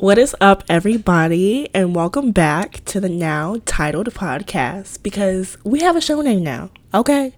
[0.00, 5.96] What is up, everybody, and welcome back to the now titled podcast because we have
[5.96, 7.34] a show name now, okay?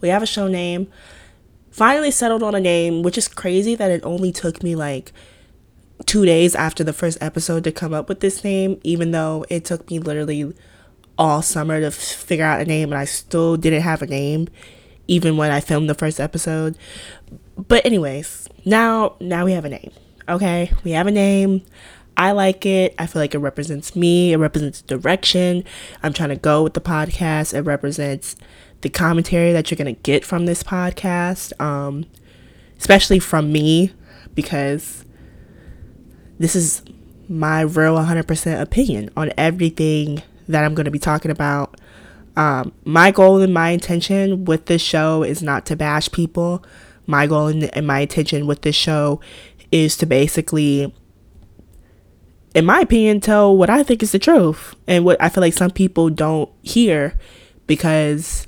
[0.00, 0.90] We have a show name.
[1.70, 5.12] Finally settled on a name, which is crazy that it only took me like
[6.06, 9.66] two days after the first episode to come up with this name, even though it
[9.66, 10.54] took me literally
[11.18, 14.48] all summer to figure out a name and I still didn't have a name
[15.06, 16.78] even when I filmed the first episode.
[17.58, 19.92] But anyways, now now we have a name.
[20.30, 20.72] Okay?
[20.84, 21.62] We have a name.
[22.16, 22.94] I like it.
[22.98, 24.32] I feel like it represents me.
[24.32, 25.64] It represents direction.
[26.02, 27.54] I'm trying to go with the podcast.
[27.54, 28.36] It represents
[28.82, 31.58] the commentary that you're going to get from this podcast.
[31.60, 32.06] Um
[32.80, 33.92] especially from me
[34.34, 35.04] because
[36.38, 36.82] this is
[37.28, 41.78] my real 100% opinion on everything that I'm going to be talking about.
[42.36, 46.64] Um, my goal and my intention with this show is not to bash people.
[47.06, 49.20] My goal and, and my intention with this show
[49.72, 50.94] is to basically,
[52.54, 55.54] in my opinion, tell what I think is the truth and what I feel like
[55.54, 57.18] some people don't hear
[57.66, 58.46] because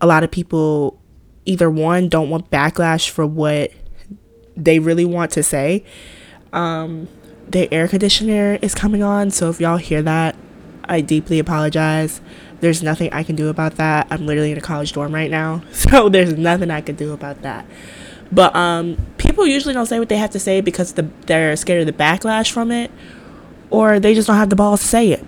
[0.00, 1.00] a lot of people
[1.44, 3.72] either one don't want backlash for what
[4.56, 5.84] they really want to say.
[6.52, 7.08] Um,
[7.48, 10.36] the air conditioner is coming on, so if y'all hear that,
[10.84, 12.20] I deeply apologize.
[12.60, 14.06] There's nothing I can do about that.
[14.10, 17.42] I'm literally in a college dorm right now, so there's nothing I can do about
[17.42, 17.66] that.
[18.32, 21.80] But um, people usually don't say what they have to say because the, they're scared
[21.80, 22.90] of the backlash from it,
[23.70, 25.24] or they just don't have the balls to say it.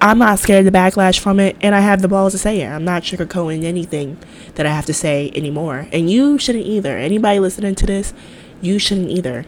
[0.00, 2.60] I'm not scared of the backlash from it, and I have the balls to say
[2.60, 2.66] it.
[2.66, 4.18] I'm not sugarcoating anything
[4.54, 6.96] that I have to say anymore, and you shouldn't either.
[6.96, 8.12] Anybody listening to this,
[8.60, 9.44] you shouldn't either.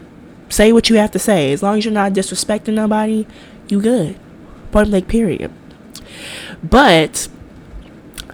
[0.49, 1.53] Say what you have to say.
[1.53, 3.27] As long as you're not disrespecting nobody,
[3.67, 4.19] you good.
[4.71, 5.51] Point blank, period.
[6.63, 7.27] But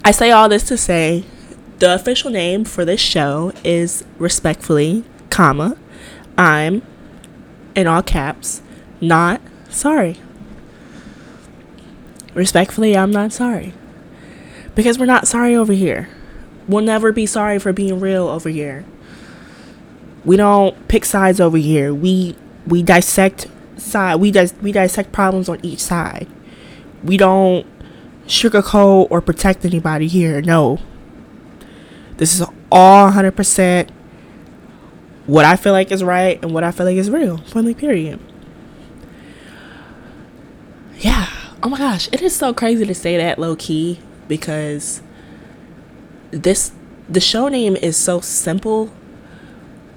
[0.03, 1.25] I say all this to say
[1.79, 5.77] the official name for this show is respectfully, comma,
[6.37, 6.81] I'm
[7.75, 8.61] in all caps,
[9.01, 10.17] not sorry.
[12.33, 13.73] Respectfully, I'm not sorry.
[14.73, 16.09] Because we're not sorry over here.
[16.67, 18.83] We'll never be sorry for being real over here.
[20.25, 21.93] We don't pick sides over here.
[21.93, 23.47] We we dissect
[23.77, 24.15] side.
[24.15, 26.27] We dis- we dissect problems on each side.
[27.03, 27.65] We don't
[28.27, 30.41] sugarcoat or protect anybody here.
[30.41, 30.79] No.
[32.17, 33.89] This is all 100%
[35.27, 37.37] what I feel like is right and what I feel like is real.
[37.37, 38.19] Finally, period.
[40.99, 41.27] Yeah.
[41.63, 42.07] Oh my gosh.
[42.11, 45.01] It is so crazy to say that low key because
[46.31, 46.71] this
[47.07, 48.91] the show name is so simple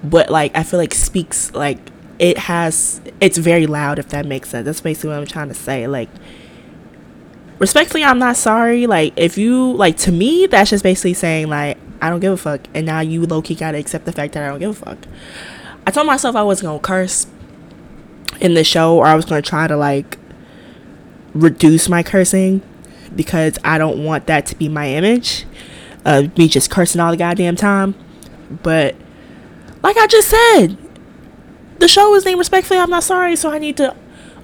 [0.03, 1.79] but like I feel like speaks like
[2.19, 4.65] it has it's very loud if that makes sense.
[4.65, 5.87] That's basically what I'm trying to say.
[5.87, 6.09] Like
[7.59, 8.87] respectfully I'm not sorry.
[8.87, 12.37] Like if you like to me that's just basically saying like I don't give a
[12.37, 14.85] fuck and now you low key gotta accept the fact that I don't give a
[14.85, 14.97] fuck.
[15.85, 17.27] I told myself I wasn't gonna curse
[18.39, 20.17] in the show or I was gonna try to like
[21.33, 22.61] reduce my cursing
[23.15, 25.45] because I don't want that to be my image.
[26.05, 27.95] of me just cursing all the goddamn time.
[28.63, 28.95] But
[29.83, 30.77] like I just said,
[31.79, 33.95] the show is named Respectfully I'm Not Sorry, so I need to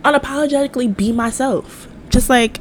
[0.04, 1.88] unapologetically be myself.
[2.10, 2.60] Just like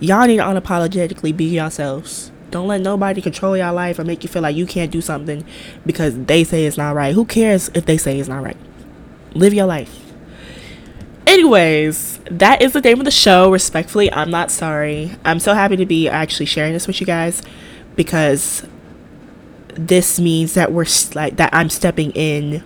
[0.00, 2.30] y'all need to unapologetically be yourselves.
[2.54, 5.44] Don't let nobody control your life or make you feel like you can't do something
[5.84, 7.12] because they say it's not right.
[7.12, 8.56] Who cares if they say it's not right?
[9.32, 10.12] Live your life.
[11.26, 13.50] Anyways, that is the name of the show.
[13.50, 15.16] Respectfully, I'm not sorry.
[15.24, 17.42] I'm so happy to be actually sharing this with you guys
[17.96, 18.64] because
[19.70, 20.86] this means that we're
[21.16, 22.62] like that I'm stepping in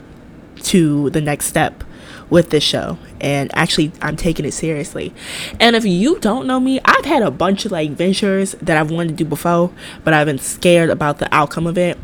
[0.64, 1.82] to the next step
[2.30, 5.12] with this show and actually I'm taking it seriously.
[5.58, 8.90] And if you don't know me, I've had a bunch of like ventures that I've
[8.90, 9.72] wanted to do before,
[10.04, 11.98] but I've been scared about the outcome of it.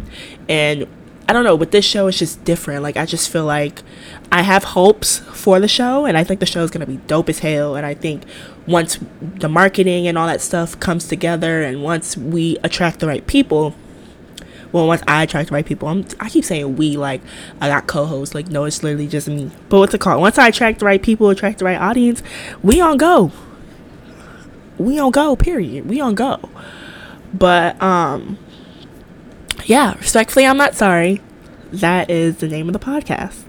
[0.49, 0.87] And
[1.27, 2.83] I don't know, with this show it's just different.
[2.83, 3.83] Like I just feel like
[4.31, 6.99] I have hopes for the show and I think the show is going to be
[7.07, 8.25] dope as hell and I think
[8.67, 13.27] once the marketing and all that stuff comes together and once we attract the right
[13.27, 13.75] people,
[14.75, 17.23] well, once I attract the right people, I'm, I keep saying we, like
[17.61, 19.53] I got co-hosts, like no, it's literally just me.
[19.69, 20.21] But what's it called?
[20.21, 22.25] Once I attract the right people, attract the right audience,
[22.61, 23.31] we on go.
[24.77, 25.37] We on go.
[25.37, 25.89] Period.
[25.89, 26.51] We on go.
[27.33, 28.37] But um,
[29.65, 31.23] yeah, respectfully, I'm not sorry.
[31.71, 33.45] That is the name of the podcast.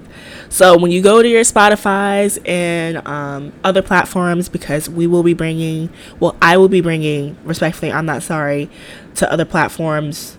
[0.50, 5.34] So when you go to your Spotify's and um, other platforms, because we will be
[5.34, 5.90] bringing,
[6.20, 8.70] well, I will be bringing, respectfully, I'm not sorry,
[9.16, 10.38] to other platforms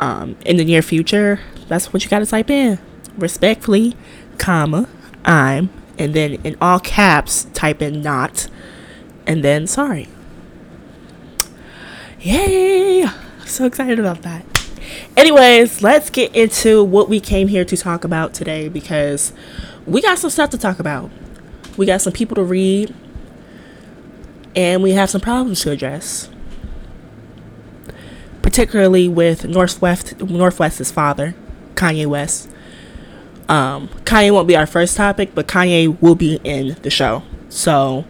[0.00, 1.40] um, in the near future.
[1.68, 2.78] That's what you got to type in.
[3.16, 3.96] Respectfully,
[4.38, 4.88] comma,
[5.24, 8.48] I'm, and then in all caps, type in not,
[9.26, 10.08] and then sorry.
[12.20, 13.06] Yay!
[13.44, 14.44] So excited about that.
[15.16, 19.32] Anyways, let's get into what we came here to talk about today because
[19.86, 21.10] we got some stuff to talk about.
[21.76, 22.94] we got some people to read,
[24.56, 26.28] and we have some problems to address.
[28.48, 31.34] Particularly with North West, North West's father,
[31.74, 32.48] Kanye West.
[33.46, 37.24] Um, Kanye won't be our first topic, but Kanye will be in the show.
[37.50, 38.06] So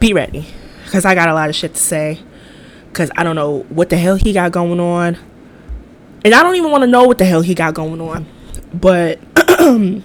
[0.00, 0.46] be ready
[0.86, 2.18] because I got a lot of shit to say.
[2.88, 5.18] Because I don't know what the hell he got going on.
[6.24, 8.24] And I don't even want to know what the hell he got going on.
[8.72, 9.20] But,
[9.60, 10.02] you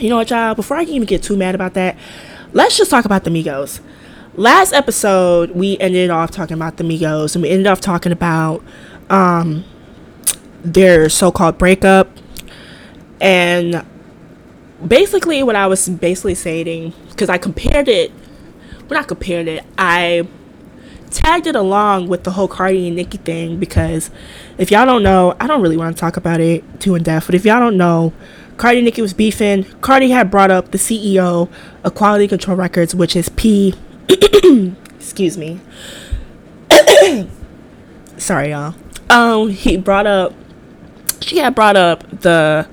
[0.00, 0.56] know what, y'all?
[0.56, 1.96] Before I can even get too mad about that,
[2.52, 3.78] let's just talk about the Migos.
[4.38, 7.34] Last episode, we ended off talking about the Migos.
[7.34, 8.62] And we ended off talking about
[9.10, 9.64] um,
[10.62, 12.08] their so called breakup.
[13.20, 13.84] And
[14.86, 18.12] basically, what I was basically saying, because I compared it
[18.86, 20.26] when I compared it, I
[21.10, 24.10] tagged it along with the whole Cardi and Nicki thing because
[24.56, 27.26] if y'all don't know, I don't really want to talk about it too in depth,
[27.26, 28.12] but if y'all don't know,
[28.56, 29.64] Cardi and Nicki was beefing.
[29.80, 31.50] Cardi had brought up the CEO
[31.82, 33.74] of Quality Control Records, which is P.
[34.96, 35.60] excuse me.
[38.16, 38.74] Sorry, y'all.
[39.10, 40.34] Um, he brought up.
[41.20, 42.68] She had brought up the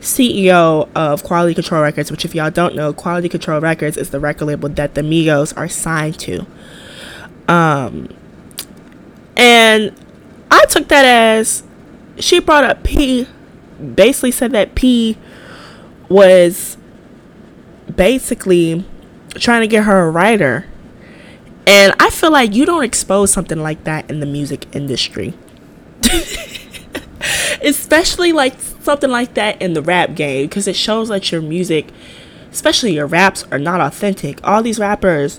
[0.00, 4.20] CEO of Quality Control Records, which, if y'all don't know, Quality Control Records is the
[4.20, 6.46] record label that the Migos are signed to.
[7.48, 8.08] Um,
[9.36, 9.92] and
[10.50, 11.62] I took that as
[12.18, 13.26] she brought up P,
[13.94, 15.16] basically said that P
[16.08, 16.76] was
[17.94, 18.84] basically
[19.34, 20.66] trying to get her a writer.
[21.68, 25.34] And I feel like you don't expose something like that in the music industry.
[27.62, 31.88] Especially like something like that in the rap game because it shows that your music,
[32.50, 34.40] especially your raps, are not authentic.
[34.48, 35.38] All these rappers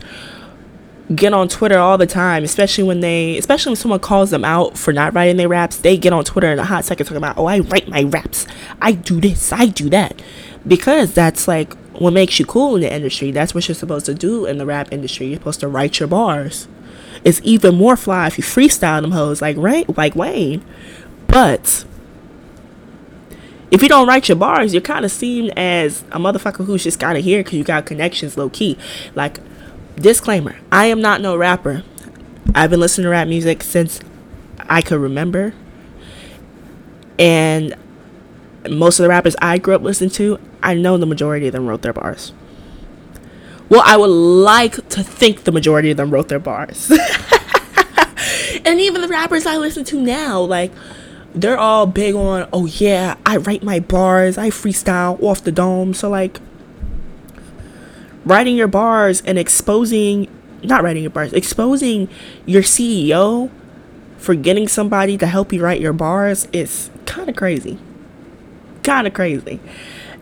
[1.16, 4.78] get on Twitter all the time, especially when they, especially when someone calls them out
[4.78, 5.78] for not writing their raps.
[5.78, 8.46] They get on Twitter in a hot second talking about, oh, I write my raps,
[8.80, 10.22] I do this, I do that,
[10.68, 13.32] because that's like what makes you cool in the industry.
[13.32, 15.28] That's what you're supposed to do in the rap industry.
[15.28, 16.68] You're supposed to write your bars.
[17.24, 20.64] It's even more fly if you freestyle them hoes like right, like Wayne.
[21.28, 21.86] But
[23.70, 27.00] if you don't write your bars, you're kind of seen as a motherfucker who's just
[27.00, 28.78] kind of here because you got connections low key.
[29.14, 29.40] Like
[30.00, 31.84] disclaimer i am not no rapper
[32.56, 34.00] i've been listening to rap music since
[34.62, 35.54] i could remember
[37.18, 37.76] and
[38.70, 41.68] most of the rappers i grew up listening to i know the majority of them
[41.68, 42.34] wrote their bars.
[43.70, 46.92] Well i would like to think the majority of them wrote their bars.
[48.66, 50.72] And even the rappers i listen to now like
[51.34, 55.94] they're all big on oh yeah i write my bars i freestyle off the dome.
[55.94, 56.40] So like
[58.26, 60.28] writing your bars and exposing
[60.64, 62.10] not writing your bars exposing
[62.46, 63.50] your ceo
[64.18, 67.80] for getting somebody to help you write your bars is kind of crazy
[68.84, 69.60] kind of crazy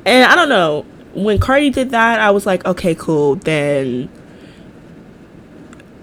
[0.06, 4.10] and i don't know when cardi did that i was like okay cool then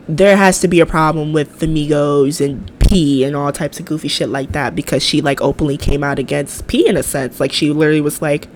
[0.06, 3.86] there has to be a problem with the migos and p and all types of
[3.86, 7.40] goofy shit like that because she like openly came out against p in a sense
[7.40, 8.48] like she literally was like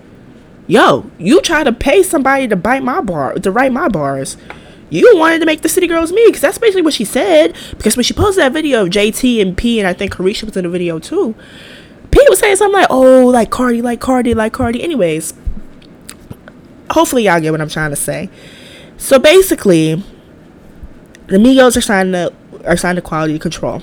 [0.69, 4.37] yo, you try to pay somebody to bite my bar, to write my bars.
[4.91, 7.55] You wanted to make the City Girls me, because that's basically what she said.
[7.71, 10.55] Because when she posted that video of JT and P, and I think Caresha was
[10.55, 11.35] in the video too,
[12.11, 14.81] P was saying something like, oh, like Cardi, like Cardi, like Cardi.
[14.83, 15.33] Anyways,
[16.91, 18.29] hopefully y'all get what I'm trying to say.
[18.97, 20.03] So basically,
[21.27, 22.33] the Migos are signed to
[22.65, 23.81] are signed to quality control.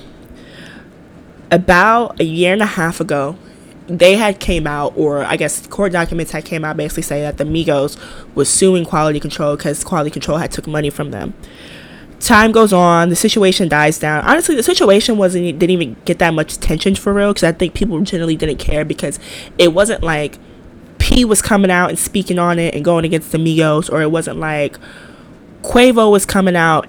[1.49, 3.37] About a year and a half ago,
[3.87, 7.37] they had came out, or I guess court documents had came out, basically saying that
[7.37, 7.97] the Migos
[8.35, 11.33] was suing Quality Control because Quality Control had took money from them.
[12.19, 14.23] Time goes on, the situation dies down.
[14.25, 17.73] Honestly, the situation wasn't didn't even get that much attention for real because I think
[17.73, 19.19] people generally didn't care because
[19.57, 20.39] it wasn't like
[20.97, 24.09] P was coming out and speaking on it and going against the Migos, or it
[24.09, 24.77] wasn't like
[25.61, 26.87] Quavo was coming out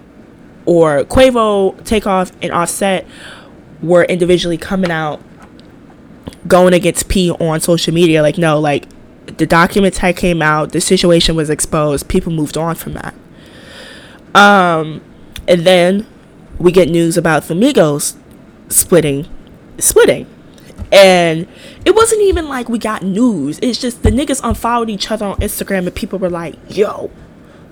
[0.65, 3.07] or Quavo, Takeoff, and Offset
[3.83, 5.21] were individually coming out
[6.47, 8.23] going against P on social media.
[8.23, 8.87] Like, no, like
[9.37, 13.15] the documents had came out, the situation was exposed, people moved on from that.
[14.35, 15.01] Um,
[15.49, 16.07] and then
[16.59, 18.17] we get news about the Migos
[18.69, 19.27] splitting,
[19.79, 20.27] splitting.
[20.93, 21.49] And
[21.85, 23.59] it wasn't even like we got news.
[23.63, 27.11] It's just the niggas unfollowed each other on Instagram and people were like, yo,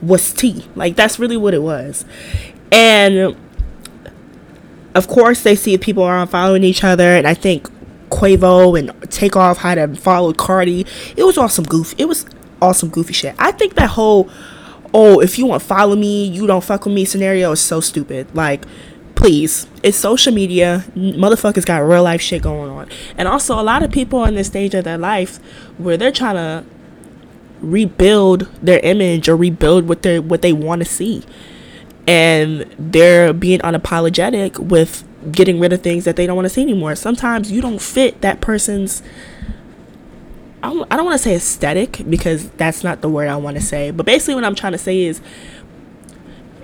[0.00, 0.66] what's T?
[0.74, 2.04] Like, that's really what it was.
[2.72, 3.36] And
[4.94, 7.16] of course, they see people are unfollowing each other.
[7.16, 7.70] And I think
[8.10, 10.86] Quavo and Takeoff had to follow Cardi.
[11.16, 11.94] It was awesome goof.
[11.98, 12.26] It was
[12.62, 13.34] awesome goofy shit.
[13.38, 14.30] I think that whole
[14.96, 18.34] oh if you want follow me you don't fuck with me scenario is so stupid.
[18.34, 18.64] Like
[19.16, 19.66] please.
[19.82, 20.84] It's social media.
[20.94, 22.88] Motherfuckers got real life shit going on.
[23.18, 25.38] And also a lot of people in this stage of their life
[25.78, 26.64] where they're trying to
[27.60, 31.24] rebuild their image or rebuild what they what they want to see.
[32.06, 36.62] And they're being unapologetic with getting rid of things that they don't want to see
[36.62, 36.94] anymore.
[36.94, 39.02] Sometimes you don't fit that person's
[40.66, 43.90] I don't, want to say aesthetic because that's not the word I want to say
[43.90, 45.20] but basically what I'm trying to say is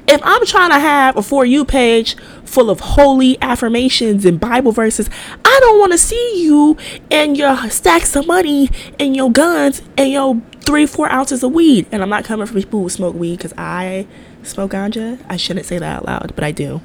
[0.08, 4.72] if I'm trying to have a For You page full of holy affirmations and Bible
[4.72, 5.08] verses,
[5.44, 6.76] I don't want to see you
[7.10, 8.68] and your stacks of money
[8.98, 11.86] and your guns and your three, four ounces of weed.
[11.92, 14.06] And I'm not coming from people who smoke weed because I
[14.42, 15.24] smoke ganja.
[15.28, 16.80] I shouldn't say that out loud, but I do.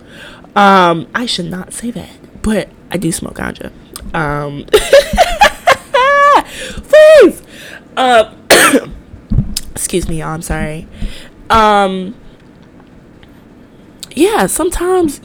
[0.56, 2.10] Um, I should not say that,
[2.42, 3.72] but I do smoke ganja.
[4.14, 4.66] Um,
[6.76, 7.42] please.
[7.96, 8.34] Uh,
[9.72, 10.88] excuse me, I'm sorry.
[11.50, 12.16] Um,
[14.12, 15.22] yeah, sometimes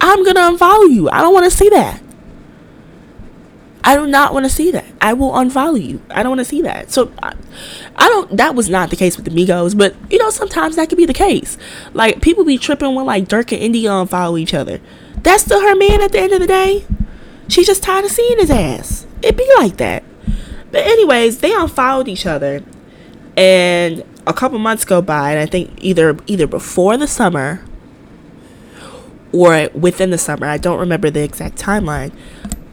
[0.00, 1.10] I'm gonna unfollow you.
[1.10, 2.02] I don't want to see that.
[3.84, 4.84] I do not want to see that.
[5.00, 6.02] I will unfollow you.
[6.10, 6.90] I don't want to see that.
[6.90, 7.34] So I,
[7.96, 8.36] I, don't.
[8.36, 11.06] That was not the case with the Migos, but you know sometimes that could be
[11.06, 11.56] the case.
[11.94, 14.80] Like people be tripping when like Durk and India unfollow each other.
[15.22, 16.84] That's still her man at the end of the day.
[17.48, 19.06] She's just tired of seeing his ass.
[19.22, 20.04] It be like that.
[20.70, 22.62] But anyways, they unfollowed each other,
[23.36, 27.64] and a couple months go by, and I think either either before the summer
[29.32, 32.12] or within the summer, I don't remember the exact timeline,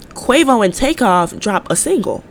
[0.09, 2.23] Quavo and Takeoff drop a single.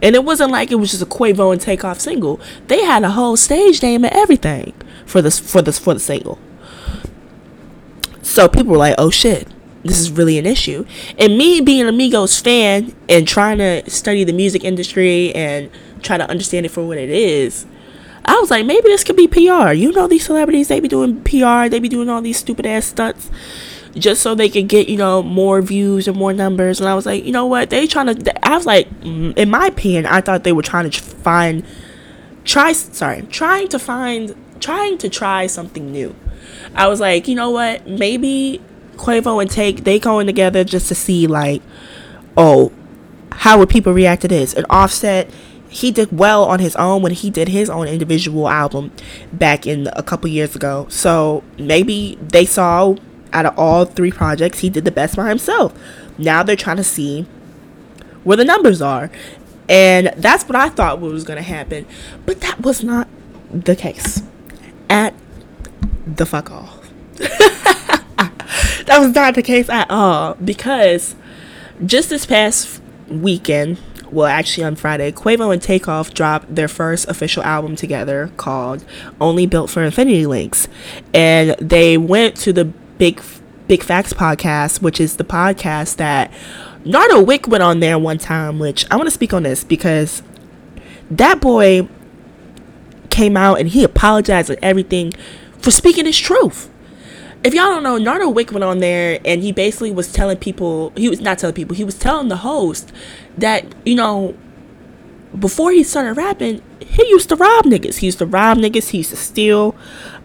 [0.00, 2.40] And it wasn't like it was just a Quavo and Takeoff single.
[2.68, 4.72] They had a whole stage name and everything
[5.04, 6.38] for this for this for the single.
[8.22, 9.48] So people were like, "Oh shit,
[9.84, 10.84] this is really an issue."
[11.18, 15.70] And me being an Migos fan and trying to study the music industry and
[16.02, 17.66] try to understand it for what it is,
[18.24, 19.72] I was like, maybe this could be PR.
[19.72, 22.84] You know, these celebrities, they be doing PR, they be doing all these stupid ass
[22.86, 23.30] stunts
[23.94, 26.78] just so they could get, you know, more views and more numbers.
[26.78, 27.70] And I was like, you know what?
[27.70, 30.90] They trying to, I was like, mm, in my opinion, I thought they were trying
[30.90, 31.64] to find,
[32.44, 36.14] try, sorry, trying to find, trying to try something new.
[36.74, 37.86] I was like, you know what?
[37.86, 38.60] Maybe
[38.98, 41.62] Quavo and Take, they going together just to see, like,
[42.36, 42.72] oh,
[43.32, 44.52] how would people react to this?
[44.52, 45.30] And offset
[45.68, 48.90] he did well on his own when he did his own individual album
[49.32, 50.86] back in a couple years ago.
[50.88, 52.96] So maybe they saw
[53.32, 55.78] out of all three projects, he did the best by himself.
[56.16, 57.26] Now they're trying to see
[58.24, 59.10] where the numbers are.
[59.68, 61.86] And that's what I thought was going to happen.
[62.24, 63.06] But that was not
[63.50, 64.22] the case
[64.88, 65.14] at
[66.06, 66.90] the fuck off.
[68.88, 71.14] that was not the case at all because
[71.84, 73.78] just this past weekend,
[74.10, 78.84] well, actually on Friday, Quavo and Takeoff dropped their first official album together called
[79.20, 80.68] Only Built for Infinity Links.
[81.12, 83.22] And they went to the Big
[83.66, 86.32] Big Facts podcast, which is the podcast that
[86.86, 90.22] Nardo Wick went on there one time, which I want to speak on this because
[91.10, 91.86] that boy
[93.10, 95.12] came out and he apologized and everything
[95.58, 96.70] for speaking his truth
[97.44, 100.92] if y'all don't know, Nardo Wick went on there and he basically was telling people,
[100.96, 102.92] he was not telling people, he was telling the host
[103.36, 104.36] that, you know,
[105.38, 107.98] before he started rapping, he used to rob niggas.
[107.98, 109.76] He used to rob niggas, he used to steal.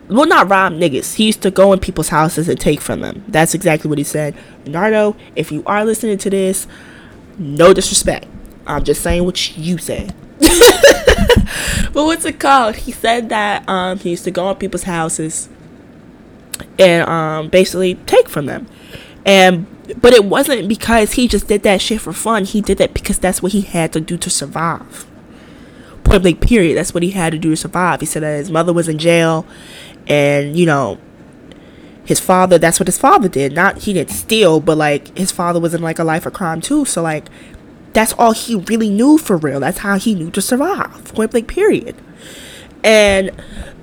[0.09, 1.15] Well, not rob niggas.
[1.15, 3.23] He used to go in people's houses and take from them.
[3.27, 4.35] That's exactly what he said.
[4.65, 6.67] Nardo, if you are listening to this,
[7.37, 8.27] no disrespect.
[8.65, 10.13] I'm just saying what you said.
[10.39, 12.75] but what's it called?
[12.75, 15.49] He said that um, he used to go in people's houses
[16.79, 18.67] and um, basically take from them.
[19.25, 19.67] And
[19.99, 22.45] but it wasn't because he just did that shit for fun.
[22.45, 25.05] He did that because that's what he had to do to survive.
[26.03, 26.77] Point blank, period.
[26.77, 27.99] That's what he had to do to survive.
[27.99, 29.45] He said that his mother was in jail,
[30.07, 30.99] and you know,
[32.05, 32.57] his father.
[32.57, 33.53] That's what his father did.
[33.53, 36.61] Not he didn't steal, but like his father was in like a life of crime
[36.61, 36.85] too.
[36.85, 37.27] So like,
[37.93, 39.59] that's all he really knew for real.
[39.59, 41.13] That's how he knew to survive.
[41.13, 41.95] Point blank, period.
[42.83, 43.31] And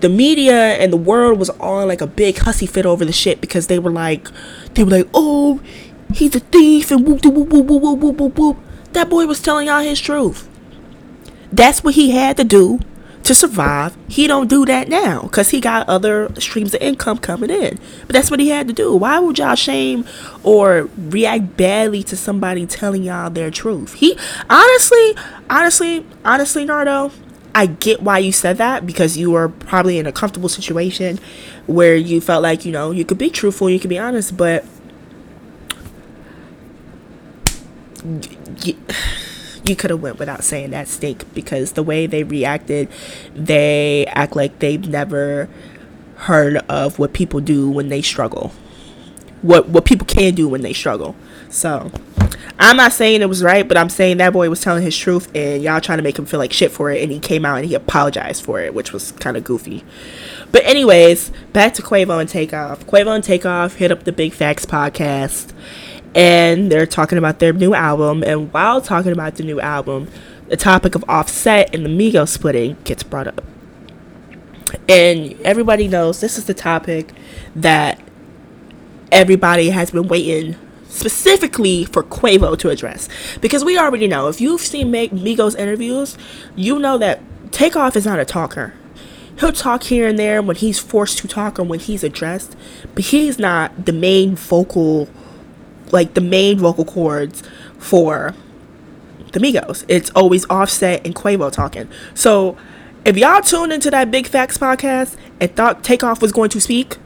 [0.01, 3.41] the media and the world was on like a big hussy fit over the shit
[3.41, 4.29] because they were like,
[4.75, 5.61] they were like, oh,
[6.15, 8.57] he's a thief and whoop, whoop, whoop, whoop, whoop, whoop, whoop.
[8.93, 10.49] That boy was telling y'all his truth.
[11.53, 12.81] That's what he had to do
[13.25, 13.97] to survive.
[14.09, 17.79] He don't do that now because he got other streams of income coming in.
[18.07, 18.95] But that's what he had to do.
[18.97, 20.05] Why would y'all shame
[20.43, 23.95] or react badly to somebody telling y'all their truth?
[23.95, 24.17] He
[24.49, 25.17] honestly,
[25.49, 27.13] honestly, honestly, Nardo,
[27.55, 31.19] I get why you said that because you were probably in a comfortable situation
[31.67, 34.65] where you felt like, you know, you could be truthful, you could be honest, but
[38.63, 42.89] you, could have went without saying that stink because the way they reacted,
[43.35, 45.49] they act like they've never
[46.17, 48.53] heard of what people do when they struggle.
[49.43, 51.17] What what people can do when they struggle.
[51.49, 51.91] So,
[52.59, 55.31] I'm not saying it was right, but I'm saying that boy was telling his truth,
[55.35, 57.57] and y'all trying to make him feel like shit for it, and he came out
[57.57, 59.85] and he apologized for it, which was kind of goofy.
[60.53, 62.87] But anyways, back to Quavo and Takeoff.
[62.87, 65.53] Quavo and Takeoff hit up the Big Facts podcast,
[66.15, 68.23] and they're talking about their new album.
[68.23, 70.09] And while talking about the new album,
[70.49, 73.45] the topic of Offset and the Migos splitting gets brought up.
[74.89, 77.13] And everybody knows this is the topic
[77.55, 78.01] that
[79.13, 80.57] everybody has been waiting
[80.91, 83.09] specifically for Quavo to address.
[83.41, 86.19] Because we already know, if you've seen Migos interviews,
[86.57, 88.75] you know that Takeoff is not a talker.
[89.39, 92.57] He'll talk here and there when he's forced to talk or when he's addressed,
[92.95, 95.09] but he's not the main vocal,
[95.93, 97.43] like the main vocal cords
[97.79, 98.35] for
[99.33, 99.87] the Migos.
[99.89, 101.89] It's always Offset and Quavo talking.
[102.13, 102.59] So
[103.07, 106.99] if y'all tuned into that Big Facts podcast and thought Takeoff was going to speak,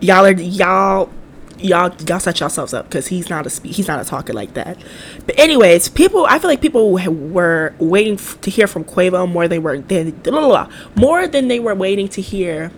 [0.00, 1.10] y'all are y'all
[1.58, 4.78] y'all y'all set yourselves up because he's not a he's not a talker like that.
[5.26, 9.44] But anyways, people I feel like people were waiting f- to hear from Quavo more
[9.44, 12.70] than they were than blah, blah, blah, more than they were waiting to hear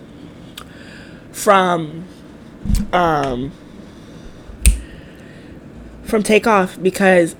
[1.31, 2.05] from
[2.91, 3.51] um
[6.03, 7.35] from Takeoff because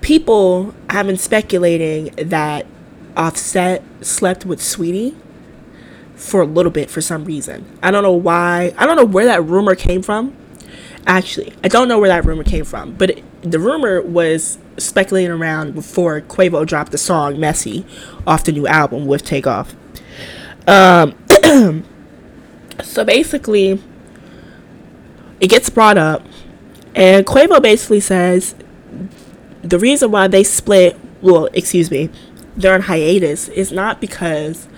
[0.00, 2.66] people have been speculating that
[3.16, 5.14] Offset slept with Saweetie
[6.22, 7.78] for a little bit for some reason.
[7.82, 8.72] I don't know why.
[8.78, 10.36] I don't know where that rumor came from.
[11.06, 15.32] Actually, I don't know where that rumor came from, but it, the rumor was speculating
[15.32, 17.84] around before Quavo dropped the song "Messy"
[18.24, 19.74] off the new album with Takeoff.
[20.68, 21.16] Um,
[22.82, 23.82] so basically,
[25.40, 26.24] it gets brought up,
[26.94, 28.54] and Quavo basically says
[29.62, 30.96] the reason why they split.
[31.20, 32.10] Well, excuse me,
[32.56, 34.68] they're on hiatus is not because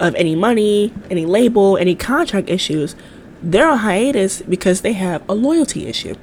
[0.00, 2.94] of any money, any label, any contract issues.
[3.42, 6.14] They're on hiatus because they have a loyalty issue.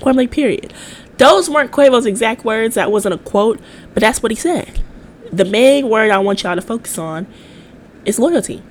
[0.00, 0.72] Point blank, period.
[1.18, 2.76] Those weren't Quavo's exact words.
[2.76, 3.60] That wasn't a quote,
[3.92, 4.80] but that's what he said.
[5.32, 7.26] The main word I want y'all to focus on
[8.04, 8.62] is loyalty.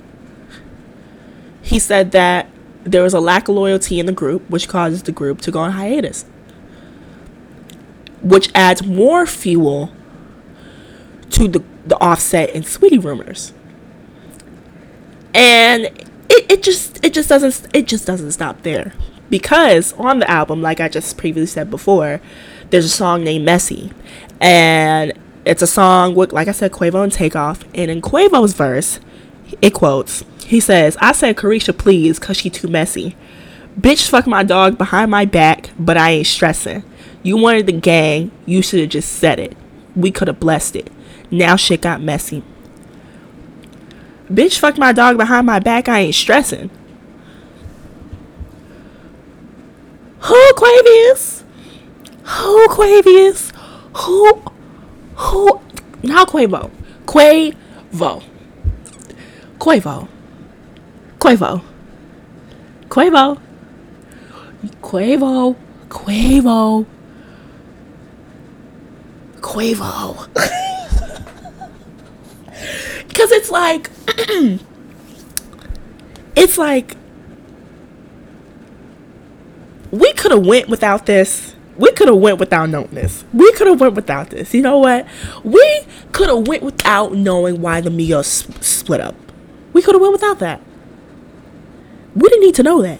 [1.61, 2.47] He said that
[2.83, 5.59] there was a lack of loyalty in the group, which causes the group to go
[5.59, 6.25] on hiatus,
[8.21, 9.91] which adds more fuel
[11.31, 13.53] to the, the offset and Saweetie rumors
[15.37, 15.85] and
[16.29, 18.93] it, it just it just doesn't it just doesn't stop there.
[19.29, 22.21] Because on the album like i just previously said before
[22.69, 23.91] there's a song named messy.
[24.41, 25.13] And
[25.45, 27.63] it's a song with like i said quavo and takeoff.
[27.75, 28.99] And in quavo's verse
[29.61, 33.15] it quotes he says i said Caresha please cause she too messy.
[33.79, 36.83] Bitch fuck my dog behind my back but i ain't stressing.
[37.21, 39.55] You wanted the gang you should have just said it.
[39.95, 40.89] We could have blessed it.
[41.29, 42.43] Now shit got messy
[44.29, 45.87] Bitch, fuck my dog behind my back.
[45.87, 46.69] I ain't stressing.
[50.19, 51.45] Who Quavious?
[52.23, 53.51] Who Quavious?
[53.95, 54.41] Who?
[55.15, 55.61] Who?
[56.03, 56.69] Not Quavo.
[57.05, 58.23] Quavo.
[59.57, 60.07] Quavo.
[61.19, 61.61] Quavo.
[62.89, 63.39] Quavo.
[64.81, 65.55] Quavo.
[65.89, 66.85] Quavo.
[69.41, 70.27] Quavo.
[73.17, 73.89] Because it's like,
[76.35, 76.95] it's like,
[79.89, 81.55] we could have went without this.
[81.77, 83.25] We could have went without knowing this.
[83.33, 84.53] We could have went without this.
[84.53, 85.07] You know what?
[85.43, 89.15] We could have went without knowing why the Migos split up.
[89.73, 90.61] We could have went without that.
[92.13, 92.99] We didn't need to know that.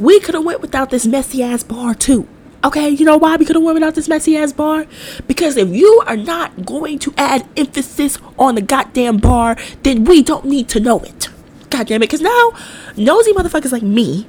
[0.00, 2.26] We could have went without this messy ass bar too.
[2.64, 4.86] Okay, you know why we could have went without this messy ass bar?
[5.26, 10.22] Because if you are not going to add emphasis on the goddamn bar, then we
[10.22, 11.28] don't need to know it.
[11.70, 12.06] God damn it.
[12.06, 12.52] Because now,
[12.96, 14.28] nosy motherfuckers like me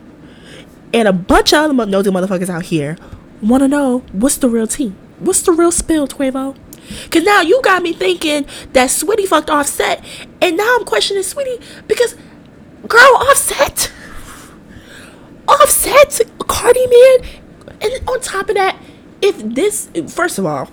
[0.93, 2.98] and a bunch of other nosy motherfuckers out here
[3.41, 4.93] want to know what's the real tea?
[5.19, 6.56] What's the real spill, Quavo?
[7.04, 10.04] Because now you got me thinking that Saweetie fucked Offset,
[10.41, 12.15] and now I'm questioning Saweetie because,
[12.88, 13.91] girl, Offset.
[15.48, 17.43] Offset, Cardi man,
[17.84, 18.78] and on top of that,
[19.22, 20.69] if this, first of all,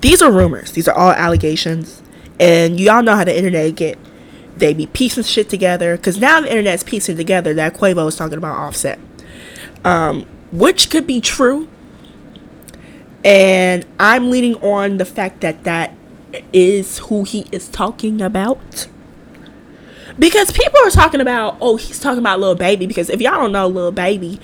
[0.00, 0.72] these are rumors.
[0.72, 2.02] These are all allegations.
[2.38, 3.98] And y'all know how the internet get.
[4.56, 5.96] They be piecing shit together.
[5.96, 8.98] Because now the internet's piecing together that Quavo is talking about Offset.
[9.84, 11.68] Um, which could be true.
[13.24, 15.94] And I'm leaning on the fact that that
[16.52, 18.88] is who he is talking about.
[20.18, 22.86] Because people are talking about, oh, he's talking about Lil Baby.
[22.86, 24.38] Because if y'all don't know Lil Baby,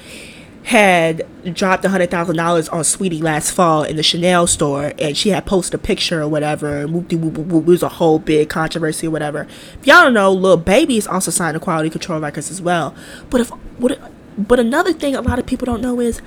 [0.65, 5.17] had dropped a hundred thousand dollars on Saweetie last fall in the Chanel store, and
[5.17, 6.83] she had posted a picture or whatever.
[6.83, 9.47] It was a whole big controversy or whatever.
[9.81, 12.95] If y'all don't know, Lil Baby is also signed to Quality Control Records as well.
[13.31, 13.99] But if what
[14.37, 16.21] But another thing a lot of people don't know is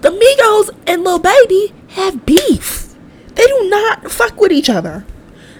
[0.00, 2.94] the Migos and Lil Baby have beef.
[3.34, 5.04] They do not fuck with each other.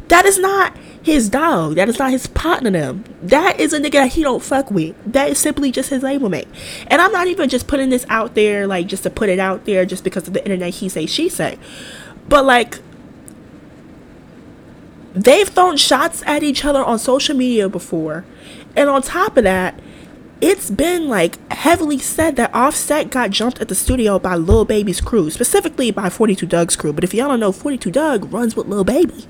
[0.09, 1.75] That is not his dog.
[1.75, 2.71] That is not his partner.
[2.71, 3.05] Them.
[3.23, 4.97] That is a nigga that he don't fuck with.
[5.05, 6.49] That is simply just his label mate.
[6.87, 9.67] And I'm not even just putting this out there like just to put it out
[9.67, 11.59] there just because of the internet he say she say.
[12.27, 12.79] But like
[15.13, 18.25] they've thrown shots at each other on social media before.
[18.75, 19.79] And on top of that,
[20.41, 25.03] it's been like heavily said that Offset got jumped at the studio by Lil Baby's
[25.03, 26.95] crew, specifically by 42 Dugg's crew.
[26.95, 29.29] But if y'all don't know, 42 Dugg runs with Lil Baby.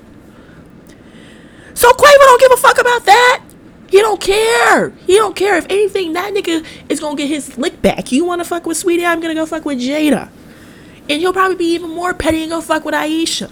[1.75, 3.43] So Quavo don't give a fuck about that.
[3.89, 4.89] He don't care.
[5.05, 5.55] He don't care.
[5.57, 8.11] If anything, that nigga is gonna get his lick back.
[8.11, 9.05] You wanna fuck with Saweetie?
[9.05, 10.29] I'm gonna go fuck with Jada.
[11.07, 13.51] And he'll probably be even more petty and go fuck with Ayesha.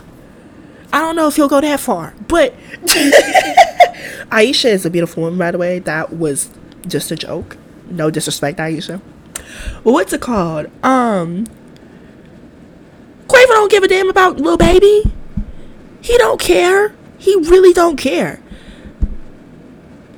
[0.92, 2.54] I don't know if he'll go that far, but
[4.32, 5.80] Ayesha is a beautiful woman, by the way.
[5.80, 6.50] That was
[6.88, 7.58] just a joke.
[7.90, 9.02] No disrespect, Ayesha.
[9.84, 10.68] But what's it called?
[10.84, 11.46] Um,
[13.28, 15.04] Quavo don't give a damn about Lil Baby.
[16.02, 16.94] He don't care.
[17.24, 18.42] He really don't care.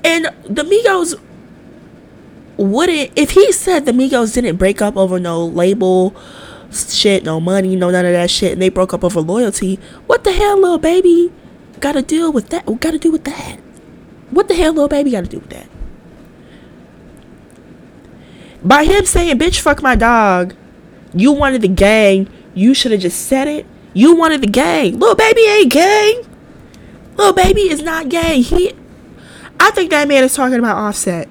[0.04, 1.22] And the Migos
[2.58, 6.16] wouldn't if he said the Migos didn't break up over no label
[6.72, 9.76] shit, no money, no none of that shit, and they broke up over loyalty.
[10.08, 11.32] What the hell, Lil Baby,
[11.80, 12.66] got to deal with that?
[12.66, 13.60] Got to do with that?
[14.32, 15.70] What the hell, Lil Baby, got to do with that?
[18.64, 20.56] By him saying, "Bitch, fuck my dog,"
[21.14, 22.28] you wanted the gang.
[22.56, 23.68] You should have just said it.
[23.94, 24.98] You wanted the gang.
[24.98, 26.35] Lil Baby ain't gang.
[27.18, 28.42] Lil Baby is not gay.
[28.42, 28.74] He,
[29.60, 31.30] I think that man is talking about Offset.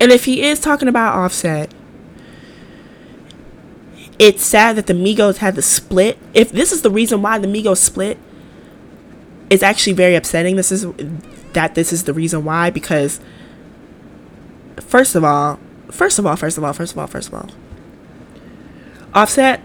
[0.00, 1.72] And if he is talking about Offset,
[4.18, 6.18] it's sad that the Migos had to split.
[6.34, 8.18] If this is the reason why the Migos split,
[9.50, 10.56] it's actually very upsetting.
[10.56, 10.86] This is
[11.52, 13.20] that this is the reason why because
[14.76, 15.58] first of all,
[15.90, 17.50] first of all, first of all, first of all, first of all,
[19.14, 19.60] Offset,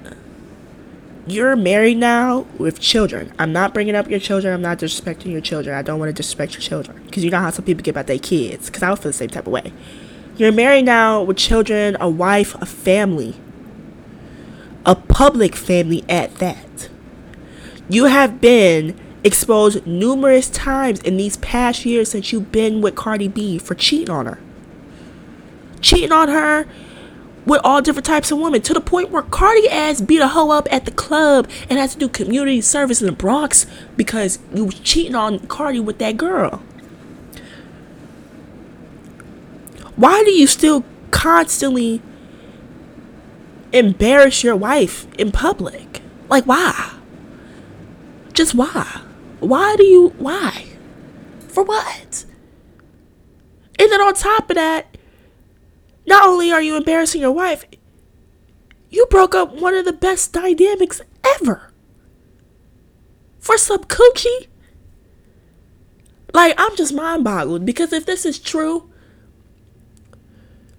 [1.27, 3.33] you're married now with children.
[3.39, 4.53] I'm not bringing up your children.
[4.53, 5.75] I'm not disrespecting your children.
[5.75, 8.07] I don't want to disrespect your children because you know how some people get about
[8.07, 8.67] their kids.
[8.67, 9.71] Because I would feel the same type of way.
[10.35, 13.35] You're married now with children, a wife, a family
[14.85, 16.89] a public family at that.
[17.89, 23.27] You have been exposed numerous times in these past years since you've been with Cardi
[23.27, 24.39] B for cheating on her.
[25.81, 26.65] Cheating on her
[27.45, 30.51] with all different types of women to the point where Cardi ass beat a hoe
[30.51, 33.65] up at the club and had to do community service in the Bronx
[33.97, 36.61] because you was cheating on Cardi with that girl.
[39.95, 42.01] Why do you still constantly
[43.73, 46.01] embarrass your wife in public.
[46.29, 46.93] Like, why?
[48.33, 49.01] Just why?
[49.39, 50.67] Why do you, why?
[51.47, 52.25] For what?
[53.79, 54.92] And then on top of that,
[56.05, 57.65] not only are you embarrassing your wife,
[58.89, 61.01] you broke up one of the best dynamics
[61.41, 61.71] ever.
[63.39, 64.47] For some coochie?
[66.33, 68.89] Like, I'm just mind boggled because if this is true,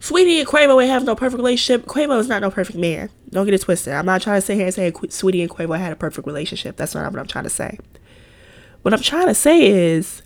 [0.01, 1.87] Saweetie and Quavo would have no perfect relationship.
[1.87, 3.09] Quavo is not no perfect man.
[3.31, 3.95] Don't get it twisted.
[3.95, 6.77] I'm not trying to sit here and say Saweetie and Quavo had a perfect relationship.
[6.77, 7.79] That's not what I'm trying to say.
[8.83, 10.23] What I'm trying to say is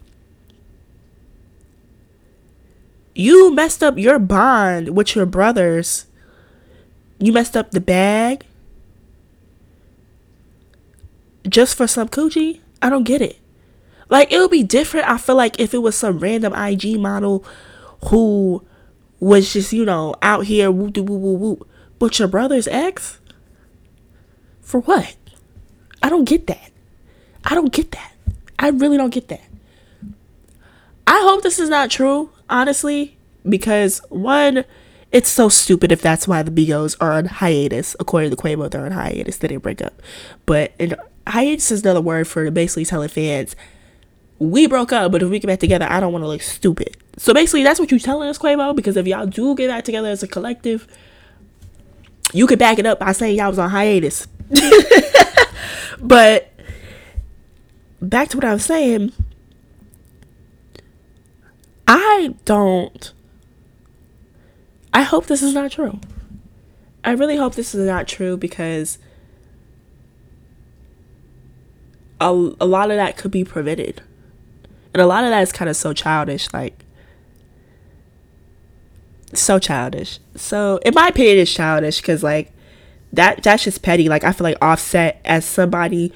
[3.19, 6.07] you messed up your bond with your brothers.
[7.19, 8.47] You messed up the bag
[11.49, 12.61] just for some coochie.
[12.81, 13.37] I don't get it.
[14.09, 15.09] Like it would be different.
[15.09, 17.45] I feel like if it was some random IG model
[18.05, 18.65] who
[19.19, 21.67] was just, you know, out here woo woo woo woo.
[21.99, 23.19] But your brother's ex?
[24.61, 25.17] For what?
[26.01, 26.71] I don't get that.
[27.45, 28.13] I don't get that.
[28.61, 29.43] I really don't get that.
[31.05, 33.17] I hope this is not true, honestly,
[33.49, 34.65] because one,
[35.11, 37.97] it's so stupid if that's why the Migos are on hiatus.
[37.99, 39.39] According to Quavo, they're on hiatus.
[39.39, 40.01] They didn't break up.
[40.47, 43.57] But and hiatus is another word for basically telling fans,
[44.39, 46.97] we broke up, but if we get back together, I don't want to look stupid.
[47.17, 48.75] So basically, that's what you're telling us, Quavo.
[48.75, 50.87] Because if y'all do get back together as a collective,
[52.33, 54.29] you could back it up by saying y'all was on hiatus.
[56.01, 56.53] but
[58.01, 59.13] back to what I was saying,
[61.89, 63.13] I don't.
[64.93, 65.99] I hope this is not true.
[67.03, 68.99] I really hope this is not true because
[72.21, 72.27] a,
[72.61, 74.03] a lot of that could be prevented.
[74.93, 76.53] And a lot of that is kind of so childish.
[76.53, 76.85] Like,
[79.33, 80.19] so childish.
[80.35, 82.53] So in my opinion, it's childish because like
[83.13, 84.09] that that's just petty.
[84.09, 86.13] Like I feel like Offset as somebody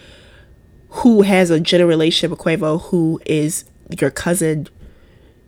[0.91, 3.65] who has a general relationship with Quavo, who is
[3.99, 4.69] your cousin,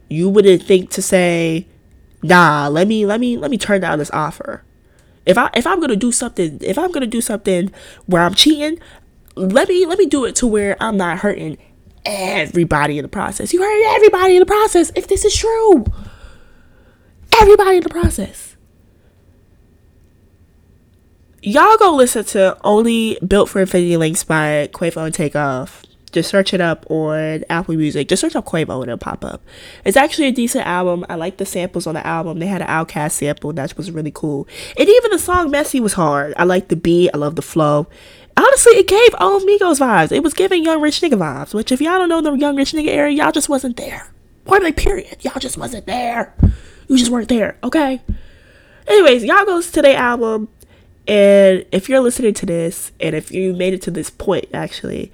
[0.08, 1.66] you wouldn't think to say
[2.24, 4.64] nah, let me let me let me turn down this offer.
[5.26, 7.70] If I if I'm gonna do something, if I'm gonna do something
[8.06, 8.78] where I'm cheating,
[9.36, 11.58] let me let me do it to where I'm not hurting
[12.04, 13.52] everybody in the process.
[13.52, 15.84] You hurt everybody in the process if this is true.
[17.40, 18.56] Everybody in the process.
[21.42, 25.82] Y'all go listen to Only Built for Infinity Links by Quavo and Takeoff.
[26.14, 28.07] Just search it up on Apple Music.
[28.07, 29.42] Just search up Quavo and it'll pop up.
[29.85, 31.05] It's actually a decent album.
[31.09, 32.38] I like the samples on the album.
[32.38, 34.46] They had an OutKast sample that was really cool.
[34.79, 36.33] And even the song Messy was hard.
[36.37, 37.11] I like the beat.
[37.12, 37.88] I love the flow.
[38.37, 40.12] Honestly, it gave old Migos vibes.
[40.12, 42.72] It was giving Young Rich Nigga vibes, which if y'all don't know the Young Rich
[42.72, 44.09] Nigga era, y'all just wasn't there.
[44.44, 45.24] Point blank period.
[45.24, 46.33] Y'all just wasn't there.
[46.87, 48.00] You just weren't there, okay?
[48.87, 50.48] Anyways, y'all goes to their album.
[51.09, 55.12] And if you're listening to this, and if you made it to this point, actually,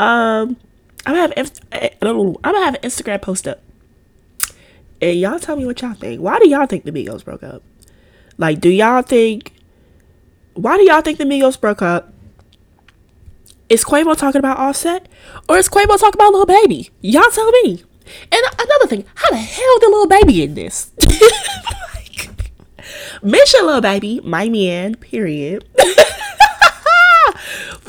[0.00, 0.56] um,
[1.04, 3.60] I'm gonna have I'm gonna have an Instagram post up,
[5.02, 6.22] and y'all tell me what y'all think.
[6.22, 7.62] Why do y'all think the Migos broke up?
[8.38, 9.52] Like, do y'all think?
[10.54, 12.14] Why do y'all think the Migos broke up?
[13.68, 15.06] Is Quavo talking about Offset,
[15.50, 16.88] or is Quavo talking about Lil Baby?
[17.02, 17.84] Y'all tell me.
[18.32, 20.92] And another thing, how the hell did Lil Baby in this?
[23.22, 25.68] Mention Lil Baby, my man, period.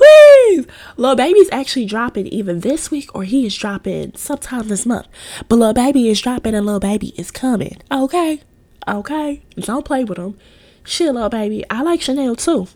[0.02, 0.66] Please.
[0.98, 5.08] Lil Baby's actually dropping either this week or he is dropping sometime this month.
[5.48, 7.78] But Lil Baby is dropping and Lil Baby is coming.
[7.92, 8.42] Okay?
[8.88, 9.44] Okay?
[9.58, 10.38] Don't play with him.
[10.84, 11.64] Shit, Lil Baby.
[11.70, 12.68] I like Chanel too.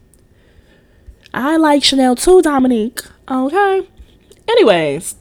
[1.34, 3.02] I like Chanel too, Dominique.
[3.30, 3.90] Okay?
[4.48, 5.16] Anyways,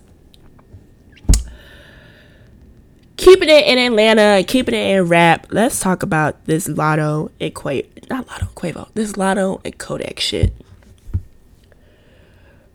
[3.16, 5.46] keeping it in Atlanta, keeping it in rap.
[5.50, 10.52] Let's talk about this Latto and Quavo, not Latto Quavo, this Latto and Kodak shit.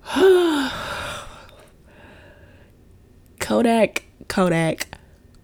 [3.40, 4.88] Kodak, Kodak,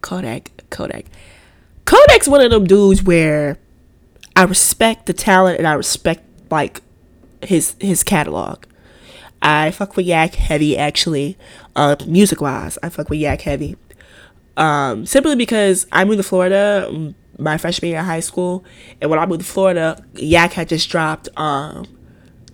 [0.00, 1.04] Kodak, Kodak.
[1.84, 3.58] Kodak's one of them dudes where
[4.34, 6.82] I respect the talent and I respect like
[7.42, 8.64] his his catalog.
[9.40, 11.38] I fuck with Yak heavy actually,
[11.76, 12.76] uh, music wise.
[12.82, 13.76] I fuck with Yak heavy.
[14.56, 18.64] Um, simply because I moved to Florida mm, my freshman year of high school,
[19.00, 21.86] and when I moved to Florida, Yak had just dropped um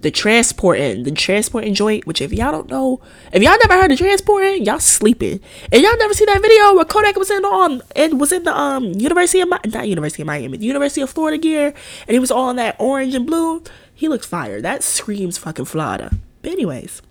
[0.02, 2.06] the transporting, the transporting joint.
[2.06, 3.00] Which if y'all don't know,
[3.32, 5.40] if y'all never heard of transporting, y'all sleeping,
[5.72, 8.56] and y'all never see that video where Kodak was in on and was in the
[8.56, 11.72] um University of not University of Miami, the University of Florida gear,
[12.06, 13.62] and he was all in that orange and blue.
[13.94, 14.60] He looks fire.
[14.60, 16.12] That screams fucking Florida.
[16.42, 17.02] But anyways.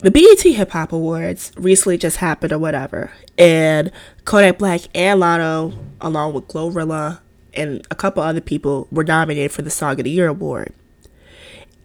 [0.00, 3.90] the BET Hip Hop Awards recently just happened or whatever, and
[4.24, 7.20] Kodak Black and Latto, along with Glorilla
[7.58, 10.72] and a couple other people, were nominated for the Song of the Year award.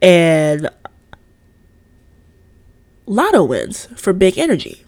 [0.02, 0.70] And
[3.08, 4.84] Latto wins for Big Energy.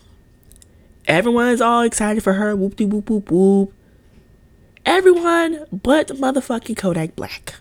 [1.08, 2.56] Everyone's all excited for her.
[2.56, 3.74] Whoop de whoop whoop whoop.
[4.86, 7.56] Everyone but motherfucking Kodak Black.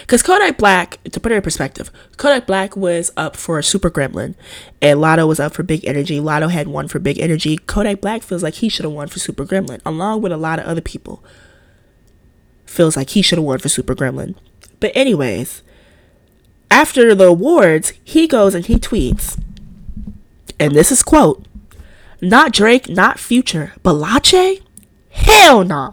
[0.00, 4.34] Because Kodak Black, to put it in perspective, Kodak Black was up for Super Gremlin,
[4.82, 6.20] and Latto was up for Big Energy.
[6.20, 7.56] Latto had won for Big Energy.
[7.56, 10.58] Kodak Black feels like he should have won for Super Gremlin, along with a lot
[10.58, 11.24] of other people.
[12.74, 14.34] Feels like he should have won for Super Gremlin.
[14.80, 15.62] But, anyways,
[16.70, 19.40] after the awards, he goes and he tweets,
[20.58, 21.46] and this is quote,
[22.20, 23.94] not Drake, not Future, but?
[25.10, 25.64] Hell.
[25.64, 25.92] Nah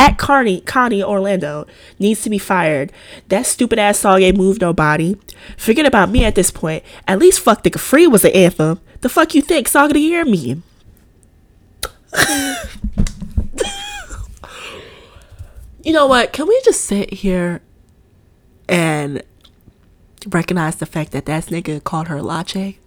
[0.00, 1.66] at Carney, Connie Orlando
[1.98, 2.90] needs to be fired.
[3.28, 5.16] That stupid ass song ain't moved nobody.
[5.56, 6.82] Forget about me at this point.
[7.06, 8.80] At least fuck the Free was the anthem.
[9.02, 10.62] The fuck you think song of the year mean?
[15.90, 16.32] you know what?
[16.32, 17.62] Can we just sit here
[18.68, 19.24] and
[20.28, 22.78] recognize the fact that that nigga called her Lache?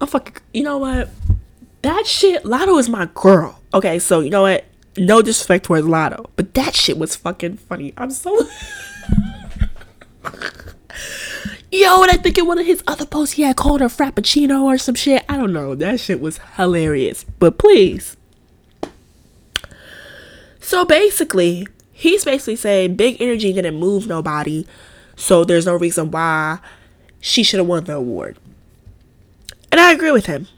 [0.00, 0.36] I'm fucking.
[0.52, 1.10] You know what?
[1.82, 3.60] That shit, Latto is my girl.
[3.74, 4.64] Okay, so you know what?
[4.96, 7.92] No disrespect towards Latto, but that shit was fucking funny.
[7.96, 8.38] I'm so.
[11.72, 14.62] Yo, and I think in one of his other posts, he had called her Frappuccino
[14.62, 15.24] or some shit.
[15.28, 15.74] I don't know.
[15.74, 17.26] That shit was hilarious.
[17.40, 18.16] But please.
[20.64, 24.66] So basically, he's basically saying Big Energy didn't move nobody,
[25.14, 26.58] so there's no reason why
[27.20, 28.38] she should have won the award.
[29.70, 30.48] And I agree with him.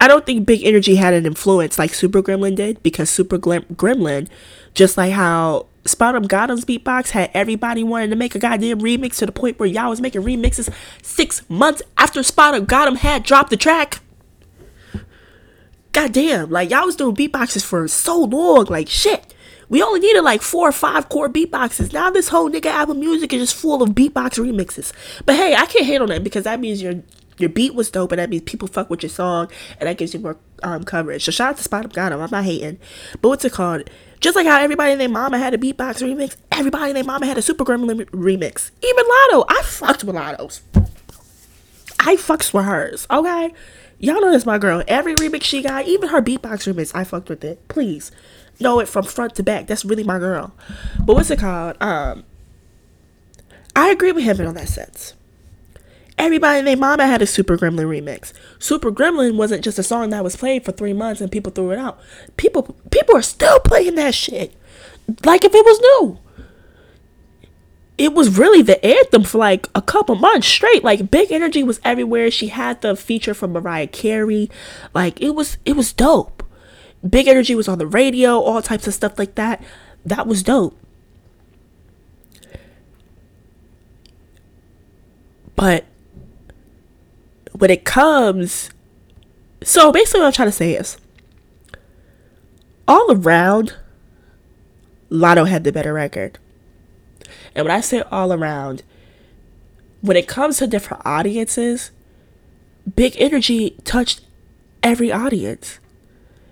[0.00, 4.28] I don't think Big Energy had an influence like Super Gremlin did because Super Gremlin,
[4.74, 9.32] just like how SpotemGottem's beatbox had everybody wanting to make a goddamn remix to the
[9.32, 13.98] point where y'all was making remixes six months after SpotemGottem had dropped the track.
[15.90, 19.32] Goddamn, like y'all was doing beatboxes for so long, like shit.
[19.68, 21.92] We only needed like four or five core beatboxes.
[21.92, 24.92] Now this whole nigga album music is just full of beatbox remixes.
[25.24, 27.02] But hey, I can't hate on that because that means you're
[27.38, 30.14] Your beat was dope, and that means people fuck with your song, and that gives
[30.14, 31.24] you more um, coverage.
[31.24, 32.20] So shout out to Spot Up him.
[32.20, 32.78] I'm not hating.
[33.20, 33.90] But what's it called?
[34.20, 37.26] Just like how everybody and their mama had a beatbox remix, everybody and their mama
[37.26, 38.70] had a Super Gremlin remix.
[38.82, 39.44] Even Latto.
[39.48, 40.62] I fucked with Latto's.
[42.00, 43.52] I fucks with hers, okay?
[43.98, 44.82] Y'all know this my girl.
[44.88, 47.68] Every remix she got, even her beatbox remix, I fucked with it.
[47.68, 48.10] Please.
[48.58, 49.66] Know it from front to back.
[49.66, 50.54] That's really my girl.
[51.04, 51.76] But what's it called?
[51.80, 52.24] Um
[53.74, 55.14] I agree with him in all that sense.
[56.18, 58.32] Everybody and their mama had a Super Gremlin remix.
[58.58, 61.72] Super Gremlin wasn't just a song that was played for three months and people threw
[61.72, 62.00] it out.
[62.38, 64.54] People people are still playing that shit.
[65.24, 66.18] Like if it was new.
[67.98, 70.82] It was really the anthem for like a couple months straight.
[70.84, 72.30] Like Big Energy was everywhere.
[72.30, 74.50] She had the feature from Mariah Carey.
[74.94, 76.42] Like it was it was dope.
[77.08, 79.62] Big Energy was on the radio, all types of stuff like that.
[80.04, 80.78] That was dope.
[85.54, 85.84] But
[87.52, 88.70] when it comes
[89.62, 90.96] so basically what I'm trying to say is
[92.86, 93.74] all around
[95.10, 96.38] Latto had the better record.
[97.54, 98.82] And when I say all around,
[100.02, 101.90] when it comes to different audiences,
[102.94, 104.20] Big Energy touched
[104.82, 105.80] every audience.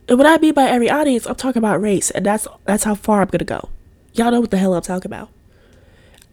[0.09, 2.95] And what I mean by every audience, I'm talking about race, and that's that's how
[2.95, 3.71] far I'm gonna go.
[4.13, 5.31] Y'all know what the hell I'm talking about.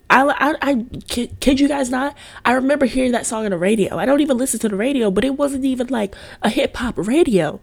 [0.10, 2.18] I, I, I kid, kid you guys not.
[2.44, 3.98] I remember hearing that song on the radio.
[3.98, 6.96] I don't even listen to the radio, but it wasn't even like a hip hop
[6.98, 7.62] radio.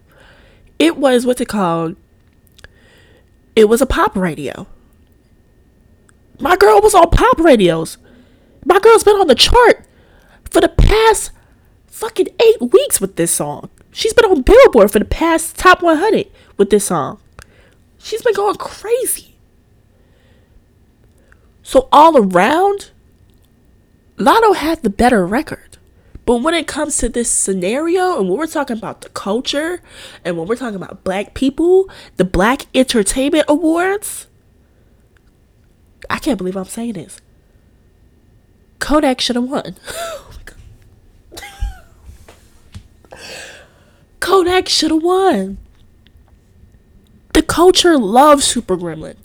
[0.78, 1.96] It was what's it called?
[3.54, 4.66] It was a pop radio.
[6.40, 7.98] My girl was on pop radios.
[8.64, 9.84] My girl's been on the chart
[10.50, 11.32] for the past
[11.86, 13.68] fucking eight weeks with this song.
[13.98, 17.20] She's been on Billboard for the past top 100 with this song.
[17.98, 19.34] She's been going crazy.
[21.64, 22.92] So all around,
[24.16, 25.78] Latto had the better record.
[26.26, 29.82] But when it comes to this scenario, and when we're talking about the culture,
[30.24, 34.28] and when we're talking about black people, the Black Entertainment Awards,
[36.08, 37.20] I can't believe I'm saying this.
[38.78, 39.74] Kodak should have won.
[44.28, 45.56] Kodak should have won.
[47.32, 49.16] The culture loves Super Gremlin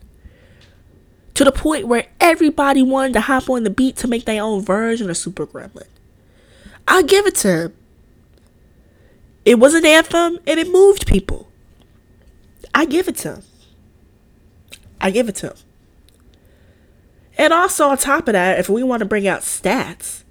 [1.33, 4.63] to the point where everybody wanted to hop on the beat to make their own
[4.63, 5.87] version of Super Gremlin.
[6.87, 7.73] I'll give it to him.
[9.43, 11.49] It was an anthem and it moved people.
[12.73, 13.43] I give it to him.
[15.01, 15.57] I give it to him.
[17.37, 20.22] And also on top of that, if we want to bring out stats,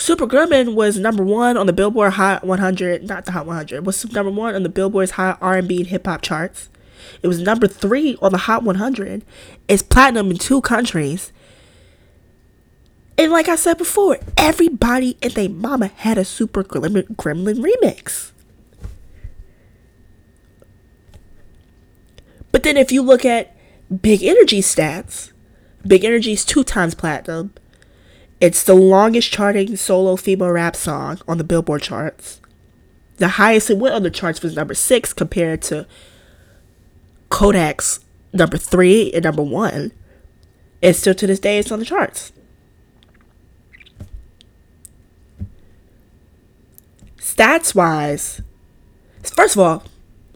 [0.00, 4.10] Super Gremlin was number one on the Billboard Hot 100, not the Hot 100, was
[4.10, 6.70] number one on the Billboard's Hot R&B and Hip Hop charts.
[7.22, 9.22] It was number three on the Hot 100.
[9.68, 11.34] It's platinum in two countries.
[13.18, 18.30] And like I said before, everybody and their mama had a Super Gremlin, Gremlin remix.
[22.52, 23.54] But then if you look at
[24.00, 25.32] Big Energy stats,
[25.86, 27.52] Big Energy's two times platinum.
[28.40, 32.40] It's the longest charting solo female rap song on the Billboard charts.
[33.18, 35.86] The highest it went on the charts was number six compared to
[37.28, 38.00] Kodak's
[38.32, 39.92] number three and number one.
[40.82, 42.32] And still to this day, it's on the charts.
[47.18, 48.40] Stats wise,
[49.22, 49.84] first of all,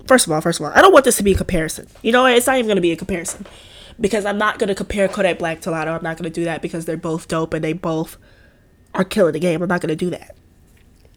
[0.06, 1.88] first of all, first of all, I don't want this to be a comparison.
[2.02, 3.46] You know, it's not even going to be a comparison
[4.00, 5.96] because I'm not going to compare Kodak Black to Latto.
[5.96, 8.16] I'm not going to do that because they're both dope and they both
[8.94, 9.62] are killing the game.
[9.62, 10.36] I'm not going to do that.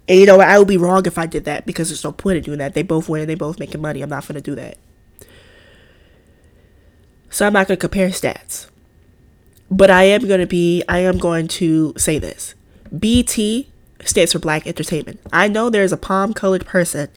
[0.08, 2.38] And you know, I would be wrong if I did that because there's no point
[2.38, 2.74] in doing that.
[2.74, 3.22] They both win.
[3.22, 4.02] And they both making money.
[4.02, 4.78] I'm not going to do that.
[7.30, 8.70] So I'm not going to compare stats.
[9.70, 12.56] But I am going to be, I am going to say this.
[12.98, 13.70] BT
[14.06, 15.20] stands for Black Entertainment.
[15.34, 17.10] I know there's a palm colored person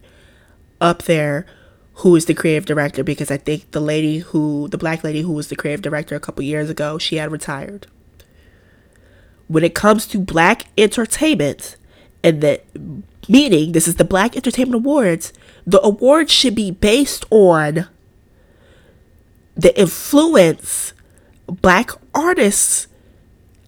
[0.80, 1.46] up there
[1.94, 5.32] who is the creative director because I think the lady who, the black lady who
[5.32, 7.86] was the creative director a couple years ago, she had retired.
[9.48, 11.76] When it comes to black entertainment,
[12.22, 12.64] and that
[13.28, 15.32] meaning this is the Black Entertainment Awards,
[15.66, 17.88] the awards should be based on
[19.56, 20.92] the influence
[21.46, 22.86] black artists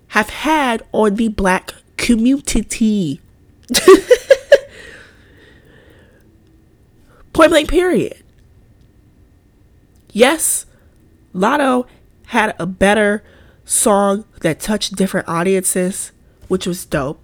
[0.08, 3.20] have had on the black community.
[7.32, 8.21] Point blank, period.
[10.12, 10.66] Yes,
[11.34, 11.86] Latto
[12.26, 13.24] had a better
[13.64, 16.12] song that touched different audiences,
[16.48, 17.18] which was dope.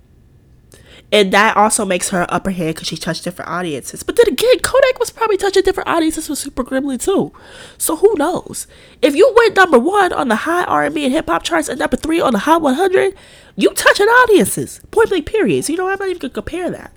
[1.10, 4.02] And that also makes her upper hand because she touched different audiences.
[4.02, 7.32] But then again, Kodak was probably touching different audiences with Super Gremlin too.
[7.78, 8.66] So who knows?
[9.00, 11.96] If you went number one on the high R&B and hip hop charts and number
[11.96, 13.14] three on the Hot 100,
[13.56, 14.80] you touching audiences.
[14.90, 15.64] Point blank, period.
[15.64, 16.92] So you know I'm not even gonna compare that.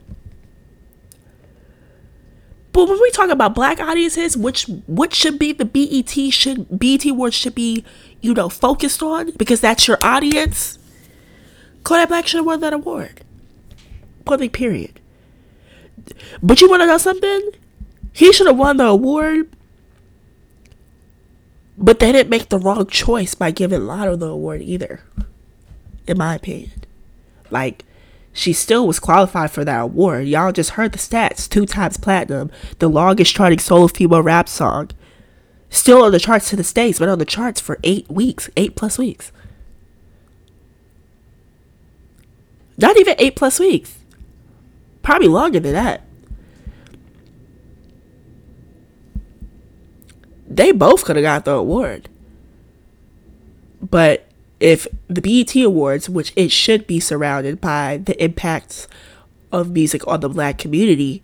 [2.74, 7.06] But when we talk about black audiences, which what should be the BET should BET
[7.06, 7.84] awards should be,
[8.22, 10.80] you know, focused on because that's your audience.
[11.84, 13.22] Kodak Black should have won that award.
[14.26, 15.00] Point period.
[16.42, 17.52] But you want to know something?
[18.14, 19.50] He should have won the award.
[21.78, 25.02] But they didn't make the wrong choice by giving Latto the award either.
[26.08, 26.84] In my opinion.
[27.50, 27.84] Like,
[28.34, 30.28] she still was qualified for that award.
[30.28, 34.90] Y'all just heard the stats two times platinum, the longest charting solo female rap song.
[35.70, 38.76] Still on the charts to the States, been on the charts for eight weeks, eight
[38.76, 39.32] plus weeks.
[42.78, 43.98] Not even eight plus weeks.
[45.02, 46.04] Probably longer than that.
[50.48, 52.10] They both could have got the award.
[53.82, 54.28] But
[54.62, 58.88] if the BET Awards, which it should be surrounded by the impacts
[59.52, 61.24] of music on the black community,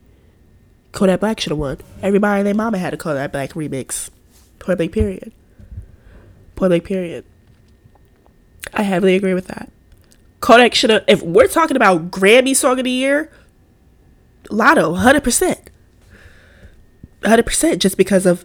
[0.92, 1.78] Kodak Black should have won.
[2.02, 4.10] Everybody and their mama had a Kodak Black remix.
[4.58, 5.32] Point blank period.
[6.56, 7.26] Point blank period.
[8.74, 9.72] I heavily agree with that.
[10.40, 13.32] Kodak should have, if we're talking about Grammy Song of the Year,
[14.46, 15.68] Latto, 100%.
[17.22, 18.44] 100% just because of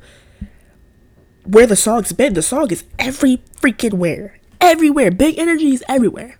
[1.45, 2.35] where the song's been.
[2.35, 5.11] The song is every freaking where everywhere.
[5.11, 6.39] Big energy is everywhere.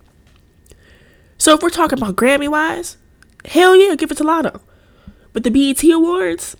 [1.37, 2.97] So if we're talking about Grammy wise,
[3.45, 4.61] hell yeah, give it to Latto.
[5.33, 6.55] But the BET Awards,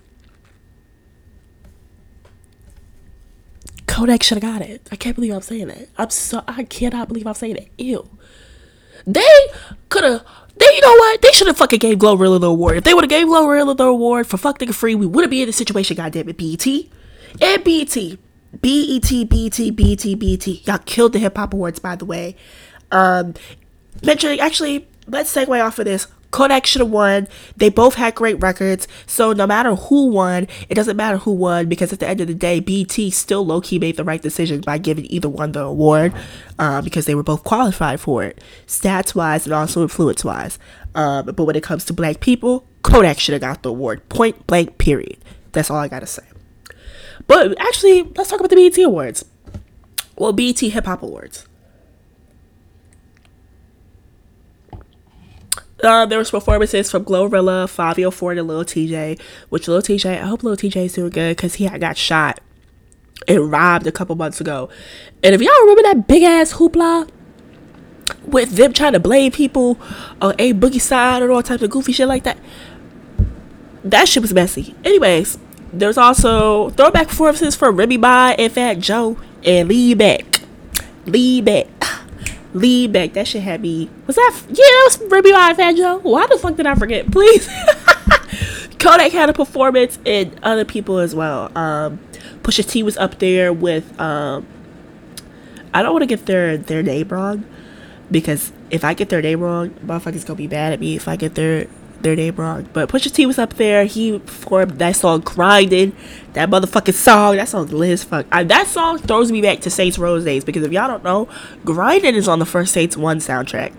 [3.88, 4.88] Kodak should have got it.
[4.91, 5.88] I can't believe I'm saying that.
[5.97, 7.68] I'm so I cannot believe I'm saying that.
[7.78, 8.09] Ew.
[9.05, 9.22] They
[9.89, 10.26] could have.
[10.55, 11.22] They, you know what?
[11.22, 12.78] They should have fucking gave Glorilla the award.
[12.78, 15.41] If they would have gave Glorilla the award for fuck nigga free, we wouldn't be
[15.41, 15.95] in this situation.
[15.97, 16.66] Goddamn it, BET
[17.41, 18.18] and BET.
[18.62, 20.47] BET, BET, BET, BET.
[20.68, 22.36] Y'all killed the Hip Hop Awards, by the way.
[22.91, 23.34] Um,
[24.04, 26.08] mentioning, actually, let's segue off of this.
[26.34, 27.28] Kodak should have won.
[27.56, 28.88] They both had great records.
[29.06, 32.28] So no matter who won, it doesn't matter who won because at the end of
[32.28, 35.62] the day, BT still low key made the right decision by giving either one the
[35.62, 36.12] award
[36.58, 40.58] uh, because they were both qualified for it, stats wise and also influence wise.
[40.95, 44.10] Um, but when it comes to black people, Kodak should have got the award.
[44.10, 45.18] Point blank, period.
[45.51, 46.24] That's all I gotta say.
[47.28, 49.26] But actually, let's talk about the BET Awards.
[50.17, 51.47] Well, BET Hip Hop Awards.
[55.84, 59.19] Uh, there was performances from Glorilla, Fivio Foreign, and Lil Tjay.
[59.49, 62.39] Which Lil Tjay, I hope Lil is doing good because he got shot
[63.28, 64.69] and robbed a couple months ago.
[65.21, 67.09] And if y'all remember that big ass hoopla
[68.26, 69.78] with them trying to blame people
[70.21, 72.38] on A Boogie side and all types of goofy shit like that,
[73.84, 74.76] that shit was messy.
[74.86, 75.38] Anyways,
[75.74, 80.26] there's also throwback performances for Remy Ma and Fat Joe and Lean Back.
[81.05, 81.67] Lean Back.
[82.53, 83.13] Lean Back.
[83.13, 83.89] That shit had me.
[84.07, 84.41] Was that?
[84.47, 85.99] Yeah, that was Remy Ma and Fat Joe.
[85.99, 87.11] Why the fuck did I forget?
[87.11, 87.49] Please.
[88.80, 91.55] Kodak had a performance and other people as well.
[91.57, 91.99] Um,
[92.41, 93.99] Pusha T was up there with.
[93.99, 94.45] Um,
[95.74, 97.45] I don't want to get their their name wrong
[98.11, 101.15] because if I get their name wrong, motherfuckers gonna be mad at me if I
[101.15, 101.67] get their
[102.04, 102.70] their name wrong.
[102.74, 103.86] But Pusha T was up there.
[103.86, 105.95] He performed that song "Grinding."
[106.34, 107.38] That motherfucking song.
[107.38, 108.26] That song lit fuck.
[108.32, 111.28] I, that song throws me back to Saints Row days because if y'all don't know,
[111.66, 113.74] "Grinding" is on the first Saints One soundtrack.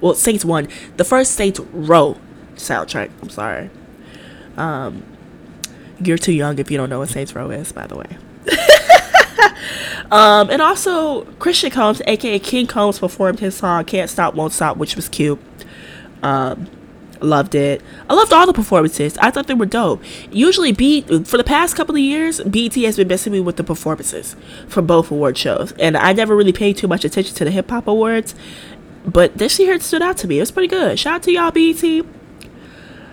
[0.00, 2.18] Well, Saints One, the first Saints Row
[2.54, 3.10] soundtrack.
[3.22, 3.70] I'm sorry.
[4.56, 5.02] Um,
[6.00, 8.06] you're too young if you don't know what Saints Row is, by the way.
[10.10, 14.76] um, and also Christian Combs, aka King Combs, performed his song "Can't Stop, Won't Stop,"
[14.76, 15.40] which was cute.
[16.22, 16.68] Um,
[17.20, 17.82] Loved it.
[18.10, 19.16] I loved all the performances.
[19.18, 20.02] I thought they were dope.
[20.30, 23.64] Usually, B for the past couple of years, BET has been messing me with the
[23.64, 24.36] performances
[24.68, 27.70] for both award shows, and I never really paid too much attention to the hip
[27.70, 28.34] hop awards.
[29.06, 30.38] But this year it stood out to me.
[30.38, 30.98] It was pretty good.
[30.98, 32.04] Shout out to y'all, BET.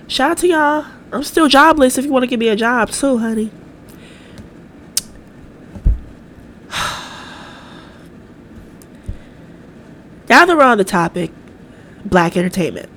[0.07, 0.85] Shout out to y'all.
[1.11, 1.97] I'm still jobless.
[1.97, 3.51] If you want to give me a job, too, honey.
[10.29, 11.31] now that we're on the topic,
[12.03, 12.89] black entertainment.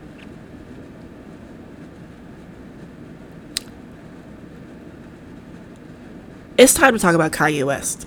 [6.58, 8.06] It's time to talk about Kanye West.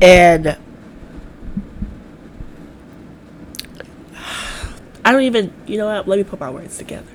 [0.00, 0.46] And
[5.04, 6.08] I don't even, you know what?
[6.08, 7.06] Let me put my words together.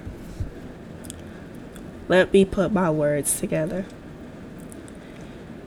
[2.07, 3.85] Let me put my words together.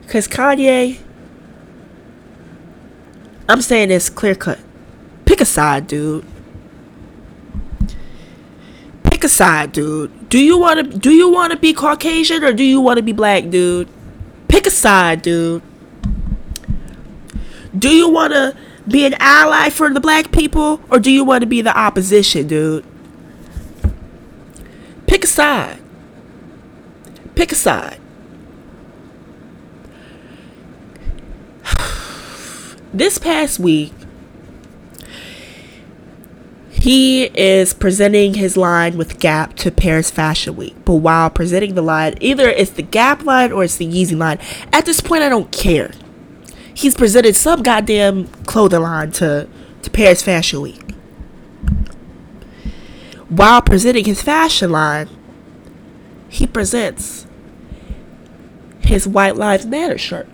[0.01, 0.99] Because Kanye,
[3.47, 4.59] I'm saying this clear cut.
[5.25, 6.25] Pick a side, dude
[9.19, 10.11] pick a side, dude.
[10.29, 13.03] Do you want to do you want to be Caucasian or do you want to
[13.03, 13.89] be black, dude?
[14.47, 15.63] Pick a side, dude.
[17.77, 18.55] Do you want to
[18.87, 22.47] be an ally for the black people or do you want to be the opposition,
[22.47, 22.85] dude?
[25.07, 25.81] Pick a side.
[27.33, 27.99] Pick a side.
[32.91, 33.93] This past week,
[36.81, 40.75] he is presenting his line with Gap to Paris Fashion Week.
[40.85, 44.39] But while presenting the line, either it's the Gap line or it's the Yeezy line.
[44.71, 45.91] At this point, I don't care.
[46.73, 49.49] He's presented some goddamn clothing line to,
[49.81, 50.91] to Paris Fashion Week.
[53.27, 55.09] While presenting his fashion line,
[56.29, 57.27] he presents
[58.79, 60.27] his White Lives Matter shirt.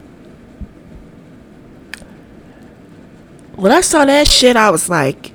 [3.56, 5.32] When I saw that shit, I was like,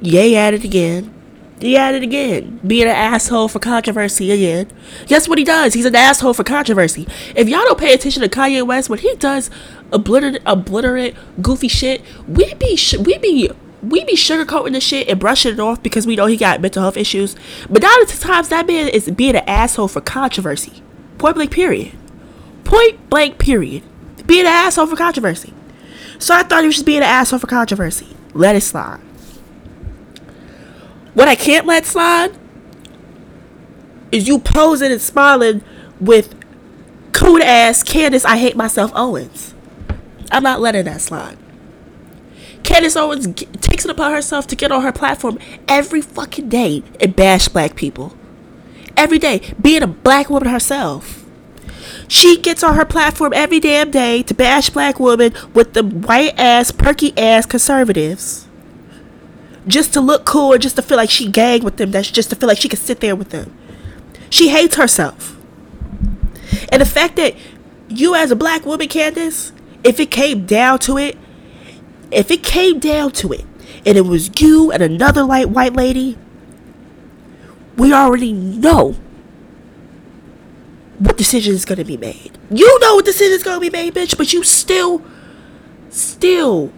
[0.00, 1.12] Yay at it again.
[1.60, 2.60] He at it again.
[2.66, 4.70] Being an asshole for controversy again.
[5.06, 5.72] Guess what he does?
[5.72, 7.06] He's an asshole for controversy.
[7.34, 9.50] If y'all don't pay attention to Kanye West, when he does
[9.90, 13.50] obliterate, obliterate, goofy shit, we be, we be,
[13.82, 16.82] we be sugarcoating the shit and brushing it off because we know he got mental
[16.82, 17.36] health issues.
[17.70, 20.82] But now the times that man is being an asshole for controversy.
[21.16, 21.92] Point blank period.
[22.64, 23.82] Point blank period.
[24.26, 25.54] Being an asshole for controversy.
[26.18, 28.08] So I thought he was just being an asshole for controversy.
[28.34, 29.00] Let it slide.
[31.16, 32.36] What I can't let slide
[34.12, 35.64] is you posing and smiling
[35.98, 36.34] with
[37.12, 39.54] cool ass Candace I Hate Myself Owens.
[40.30, 41.38] I'm not letting that slide.
[42.62, 46.82] Candace Owens g- takes it upon herself to get on her platform every fucking day
[47.00, 48.14] and bash black people.
[48.94, 51.24] Every day, being a black woman herself.
[52.08, 56.38] She gets on her platform every damn day to bash black women with the white
[56.38, 58.45] ass, perky ass conservatives
[59.66, 61.90] just to look cool or just to feel like she gagged with them.
[61.90, 63.56] That's just to feel like she could sit there with them.
[64.30, 65.36] She hates herself.
[66.70, 67.34] And the fact that
[67.88, 69.52] you as a black woman, Candace,
[69.84, 71.16] if it came down to it,
[72.10, 73.44] if it came down to it,
[73.84, 76.18] and it was you and another light white lady,
[77.76, 78.96] we already know
[80.98, 82.38] what decision is going to be made.
[82.50, 85.04] You know what decision is going to be made, bitch, but you still,
[85.90, 86.72] still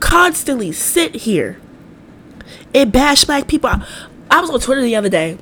[0.00, 1.60] constantly sit here
[2.74, 3.70] and bash black people.
[4.30, 5.38] I was on Twitter the other day,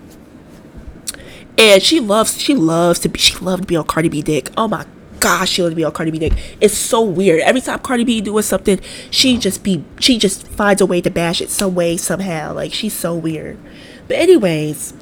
[1.58, 4.50] and she loves she loves to be she loved to be on Cardi B dick.
[4.56, 4.86] Oh my
[5.20, 6.32] gosh, she loved to be on Cardi B dick.
[6.60, 7.40] It's so weird.
[7.40, 8.80] Every time Cardi B doing something,
[9.10, 12.52] she just be she just finds a way to bash it some way somehow.
[12.52, 13.58] Like she's so weird.
[14.06, 14.92] But anyways,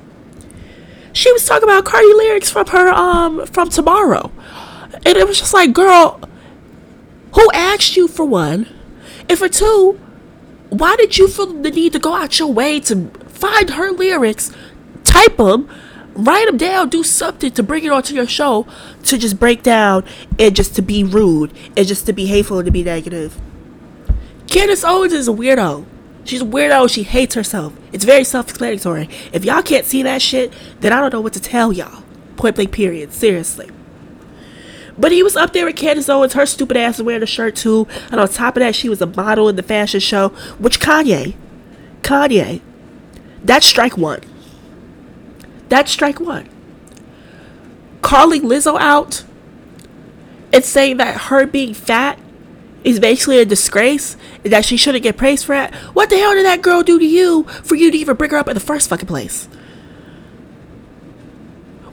[1.12, 4.30] she was talking about Cardi lyrics from her um from tomorrow,
[5.04, 6.20] and it was just like, girl,
[7.34, 8.68] who asked you for one,
[9.28, 9.98] and for two,
[10.72, 14.50] why did you feel the need to go out your way to find her lyrics,
[15.04, 15.68] type them,
[16.14, 18.66] write them down, do something to bring it onto your show
[19.04, 20.02] to just break down
[20.38, 23.38] and just to be rude and just to be hateful and to be negative?
[24.46, 25.84] Candace Owens is a weirdo.
[26.24, 26.88] She's a weirdo.
[26.90, 27.74] She hates herself.
[27.92, 29.10] It's very self explanatory.
[29.30, 32.02] If y'all can't see that shit, then I don't know what to tell y'all.
[32.36, 33.12] Point blank, period.
[33.12, 33.68] Seriously.
[34.98, 36.34] But he was up there with Candace Owens.
[36.34, 37.86] Her stupid ass wearing a shirt too.
[38.10, 40.28] And on top of that, she was a model in the fashion show.
[40.58, 41.34] Which Kanye,
[42.02, 42.60] Kanye,
[43.42, 44.20] that's strike one.
[45.68, 46.48] That's strike one.
[48.02, 49.24] Calling Lizzo out
[50.52, 52.18] and saying that her being fat
[52.84, 55.72] is basically a disgrace and that she shouldn't get praised for it.
[55.94, 58.36] What the hell did that girl do to you for you to even bring her
[58.36, 59.46] up in the first fucking place?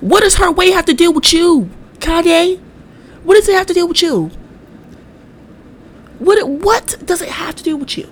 [0.01, 1.69] What does her weight have to do with you,
[1.99, 2.59] Kanye?
[3.23, 4.31] What does it have to do with you?
[6.19, 8.09] What what does it have to do with you?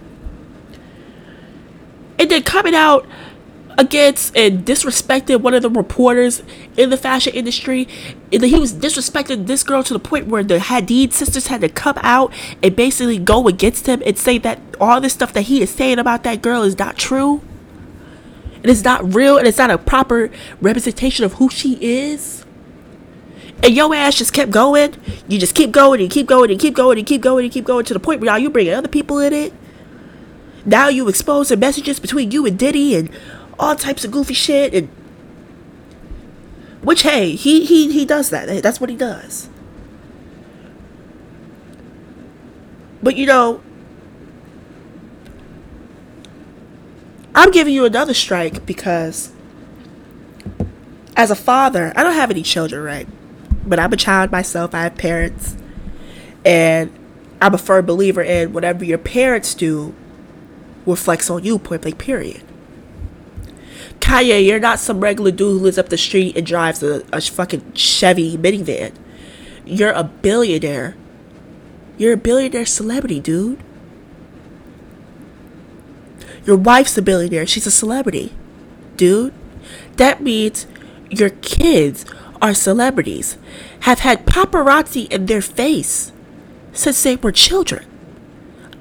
[2.20, 3.06] And then coming out
[3.78, 6.42] against and disrespecting one of the reporters
[6.76, 7.88] in the fashion industry.
[8.32, 11.70] And he was disrespecting this girl to the point where the Hadid sisters had to
[11.70, 12.34] come out
[12.64, 16.00] and basically go against him and say that all this stuff that he is saying
[16.00, 17.42] about that girl is not true.
[18.64, 22.47] It's not real and it's not a proper representation of who she is
[23.64, 24.96] and your ass just kept going.
[25.28, 27.66] You just keep going and keep going and keep going and keep going and keep
[27.66, 29.54] going to the point where now you bringing other people in it.
[30.66, 33.10] Now you expose the messages between you and Diddy and
[33.58, 34.90] all types of goofy shit and
[36.82, 38.64] which hey, he he he does that.
[38.64, 39.50] That's what he does.
[43.02, 43.62] But you know,
[47.34, 49.32] I'm giving you another strike because
[51.16, 53.08] as a father, I don't have any children, right?
[53.68, 54.74] But I'm a child myself.
[54.74, 55.56] I have parents.
[56.46, 56.92] And
[57.42, 59.94] I'm a firm believer in whatever your parents do
[60.86, 62.44] reflects on you, point blank, period.
[64.00, 67.20] Kanye, you're not some regular dude who lives up the street and drives a, a
[67.20, 68.94] fucking Chevy minivan.
[69.66, 70.96] You're a billionaire.
[71.98, 73.62] You're a billionaire celebrity, dude.
[76.46, 77.46] Your wife's a billionaire.
[77.46, 78.34] She's a celebrity,
[78.96, 79.34] dude.
[79.98, 80.68] That means
[81.10, 82.06] your kids
[82.42, 83.38] are celebrities,
[83.82, 86.12] have had paparazzi in their face
[86.74, 87.86] since they were children.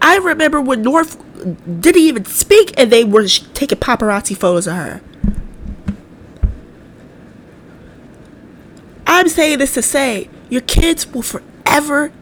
[0.01, 1.23] I remember when North
[1.81, 5.01] didn't even speak and they were taking paparazzi photos of her.
[9.07, 12.13] I'm saying this to say your kids will forever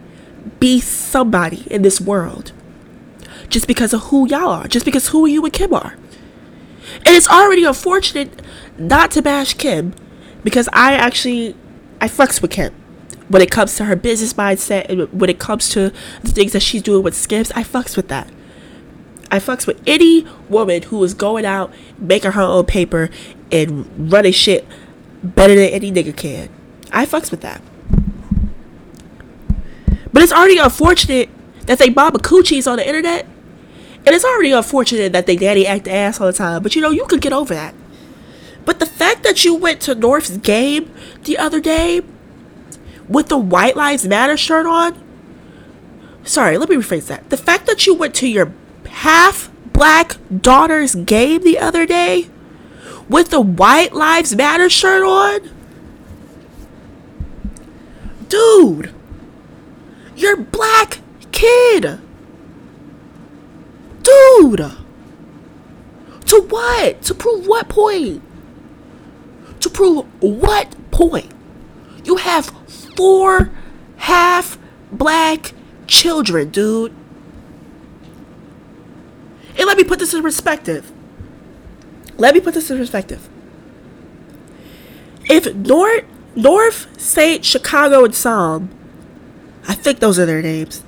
[0.59, 2.51] be somebody in this world
[3.49, 5.95] just because of who y'all are, just because who you and Kim are.
[6.97, 8.41] And it's already unfortunate
[8.77, 9.93] not to bash Kim
[10.45, 11.57] because I actually
[11.99, 12.73] I fucks with Kim
[13.27, 15.91] when it comes to her business mindset and when it comes to
[16.21, 17.51] the things that she's doing with Skims.
[17.53, 18.29] I fucks with that.
[19.31, 23.09] I fucks with any woman who is going out making her own paper
[23.51, 24.67] and running shit
[25.23, 26.49] better than any nigga can.
[26.91, 27.61] I fucks with that.
[30.13, 31.29] But it's already unfortunate
[31.65, 33.25] that they mama coochies on the internet.
[34.05, 36.61] And it's already unfortunate that they daddy act the ass all the time.
[36.61, 37.73] But you know, you could get over that.
[38.65, 40.91] But the fact that you went to North's game
[41.23, 42.01] the other day
[43.07, 45.01] with the White Lives Matter shirt on.
[46.23, 47.29] Sorry, let me rephrase that.
[47.29, 48.51] The fact that you went to your
[48.87, 52.29] half black daughter's game the other day
[53.07, 55.51] with the White Lives Matter shirt on.
[58.27, 58.93] Dude,
[60.15, 60.99] you're black
[61.31, 61.99] kid.
[64.01, 64.71] Dude.
[66.25, 67.01] To what?
[67.03, 68.23] To prove what point?
[69.65, 71.33] To prove what point?
[72.03, 72.45] You have
[72.95, 73.49] four
[73.97, 74.59] half
[74.91, 75.53] black
[75.87, 76.93] children, dude.
[79.57, 80.91] And let me put this in perspective.
[82.19, 83.27] Let me put this in perspective.
[85.23, 86.03] If North,
[86.35, 88.69] North, Saint, Chicago, and Psalm,
[89.67, 90.83] I think those are their names,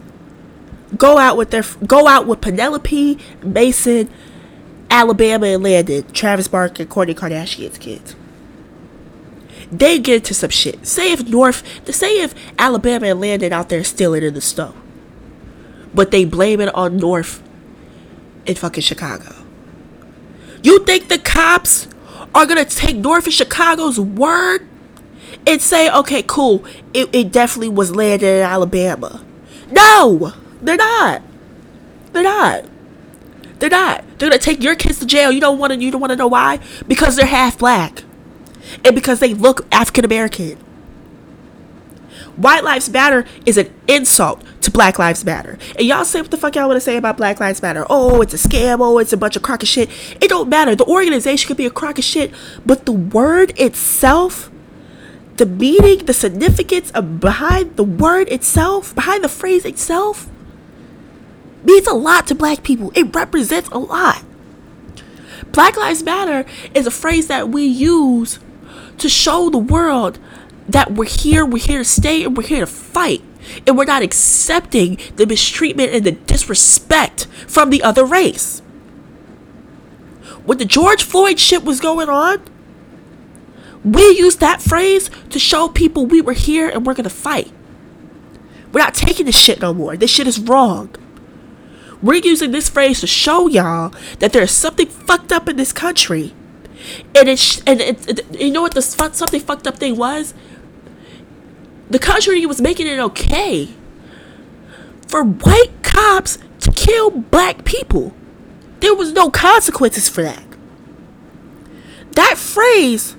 [0.96, 4.08] go out with their go out with Penelope, Mason,
[4.92, 8.16] Alabama, and Landon, Travis Barker, and Kourtney Kardashian's kids
[9.72, 10.86] they get into some shit.
[10.86, 11.64] Say if North,
[11.94, 14.74] say if Alabama and Landon out there stealing in the snow,
[15.94, 17.44] but they blame it on North
[18.46, 19.36] in fucking Chicago.
[20.64, 21.88] You think the cops
[22.34, 24.68] are gonna take North and Chicago's word
[25.46, 29.24] and say, okay, cool, it, it definitely was Landon in Alabama?
[29.70, 31.22] No, they're not.
[32.14, 32.66] They're not.
[33.60, 34.04] They're not.
[34.18, 35.32] They're gonna take your kids to jail.
[35.32, 35.80] You don't want to.
[35.80, 36.60] You don't want to know why?
[36.88, 38.04] Because they're half black
[38.84, 40.58] and because they look African American.
[42.38, 45.58] White Lives Matter is an insult to Black Lives Matter.
[45.76, 47.86] And y'all say what the fuck y'all want to say about Black Lives Matter.
[47.90, 48.78] Oh, it's a scam.
[48.80, 49.90] Oh, it's a bunch of crock of shit.
[50.22, 50.76] It don't matter.
[50.76, 52.32] The organization could be a crock of shit,
[52.64, 54.52] but the word itself,
[55.38, 60.30] the meaning, the significance of behind the word itself, behind the phrase itself,
[61.64, 62.92] means a lot to black people.
[62.94, 64.24] It represents a lot.
[65.52, 66.46] Black Lives Matter
[66.76, 68.38] is a phrase that we use
[68.98, 70.20] to show the world
[70.68, 73.22] that we're here, we're here to stay, and we're here to fight.
[73.66, 78.62] And we're not accepting the mistreatment and the disrespect from the other race.
[80.46, 82.42] When the George Floyd shit was going on,
[83.84, 87.52] we used that phrase to show people we were here and we're gonna fight.
[88.72, 89.96] We're not taking this shit no more.
[89.96, 90.94] This shit is wrong.
[92.02, 96.34] We're using this phrase to show y'all that there's something fucked up in this country
[97.16, 100.34] and it's and it, it, you know what the something fucked up thing was
[101.90, 103.70] the country was making it okay
[105.08, 108.14] for white cops to kill black people
[108.80, 110.44] there was no consequences for that
[112.12, 113.16] that phrase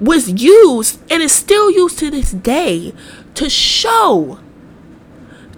[0.00, 2.92] was used and is still used to this day
[3.34, 4.38] to show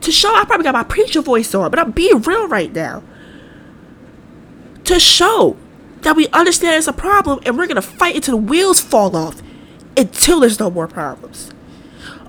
[0.01, 3.03] to show I probably got my preacher voice on, but I'm being real right now.
[4.85, 5.57] To show
[6.03, 9.43] that we understand it's a problem and we're gonna fight until the wheels fall off
[9.97, 11.51] until there's no more problems.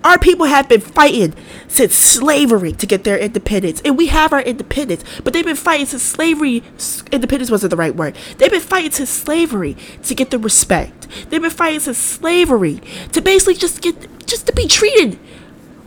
[0.03, 1.33] Our people have been fighting
[1.67, 5.03] since slavery to get their independence, and we have our independence.
[5.23, 6.63] But they've been fighting since slavery.
[7.11, 8.15] Independence wasn't the right word.
[8.37, 11.07] They've been fighting since slavery to get the respect.
[11.29, 15.19] They've been fighting since slavery to basically just get, just to be treated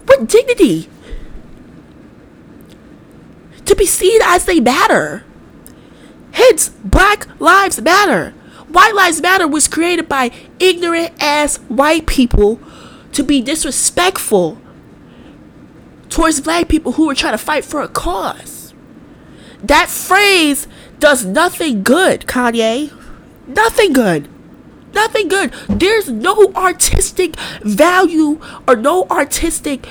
[0.07, 0.91] with dignity,
[3.65, 5.25] to be seen as they matter.
[6.33, 8.31] Hence, Black Lives Matter.
[8.69, 12.59] White Lives Matter was created by ignorant ass white people
[13.13, 14.59] to be disrespectful
[16.09, 18.75] towards black people who were trying to fight for a cause.
[19.63, 20.67] That phrase
[20.99, 22.93] does nothing good, Kanye.
[23.47, 24.29] Nothing good.
[24.95, 25.53] Nothing good.
[25.69, 29.87] There's no artistic value or no artistic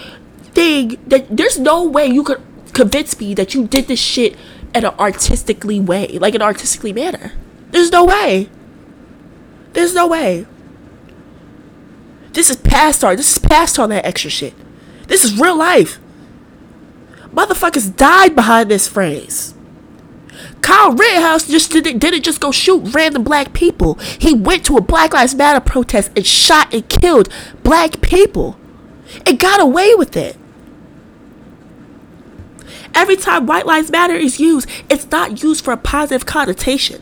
[0.53, 2.41] thing that there's no way you could
[2.73, 4.35] convince me that you did this shit
[4.73, 7.33] in an artistically way, like an artistically manner.
[7.71, 8.49] There's no way.
[9.73, 10.45] There's no way.
[12.33, 13.17] This is past art.
[13.17, 14.53] This is past all that extra shit.
[15.07, 15.99] This is real life.
[17.33, 19.53] Motherfuckers died behind this phrase.
[20.61, 23.95] Kyle Rittenhouse just didn't, didn't just go shoot random black people.
[23.95, 27.29] He went to a Black Lives Matter protest and shot and killed
[27.63, 28.57] black people.
[29.25, 30.37] And got away with it.
[32.93, 37.01] Every time White Lives Matter is used, it's not used for a positive connotation.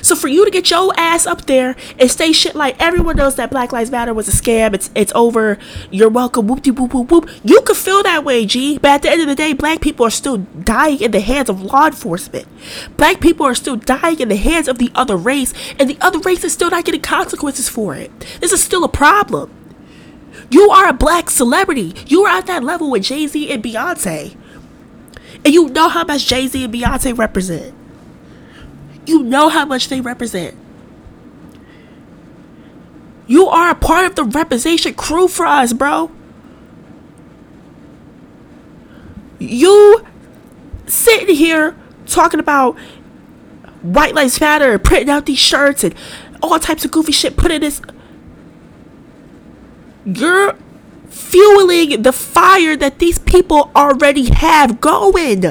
[0.00, 3.34] So for you to get your ass up there and say shit like everyone knows
[3.34, 5.58] that Black Lives Matter was a scam, it's it's over,
[5.90, 7.28] you're welcome, whoop de whoop whoop whoop.
[7.44, 8.78] You could feel that way, G.
[8.78, 11.50] But at the end of the day, black people are still dying in the hands
[11.50, 12.46] of law enforcement.
[12.96, 16.20] Black people are still dying in the hands of the other race, and the other
[16.20, 18.10] race is still not getting consequences for it.
[18.40, 19.52] This is still a problem.
[20.50, 21.94] You are a black celebrity.
[22.06, 24.36] You are at that level with Jay Z and Beyonce.
[25.44, 27.74] And you know how much Jay Z and Beyonce represent.
[29.06, 30.56] You know how much they represent.
[33.26, 36.10] You are a part of the representation crew for us, bro.
[39.38, 40.06] You
[40.86, 41.76] sitting here
[42.06, 42.78] talking about
[43.82, 45.94] White Lives Matter and printing out these shirts and
[46.42, 47.80] all types of goofy shit, putting this.
[50.04, 50.56] You're
[51.12, 55.42] fueling the fire that these people already have going.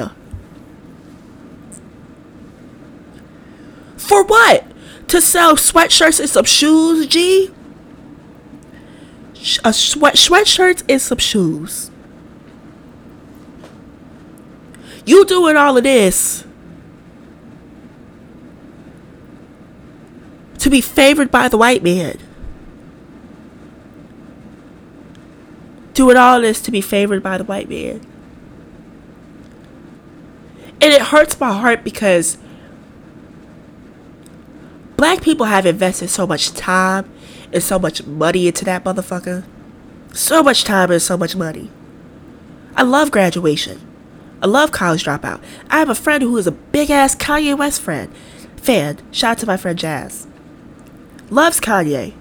[3.96, 4.64] For what?
[5.08, 7.50] To sell sweatshirts and some shoes, G?
[9.64, 11.90] A uh, sweat sweatshirts and some shoes.
[15.04, 16.44] You doing all of this
[20.58, 22.18] to be favored by the white man.
[25.94, 28.00] Doing all this to be favored by the white man.
[30.80, 32.38] And it hurts my heart because
[34.96, 37.08] black people have invested so much time
[37.52, 39.44] and so much money into that motherfucker.
[40.12, 41.70] So much time and so much money.
[42.74, 43.80] I love graduation.
[44.42, 45.40] I love college dropout.
[45.70, 48.12] I have a friend who is a big ass Kanye West friend.
[48.56, 48.98] Fan.
[49.12, 50.26] Shout out to my friend Jazz.
[51.30, 52.14] Loves Kanye.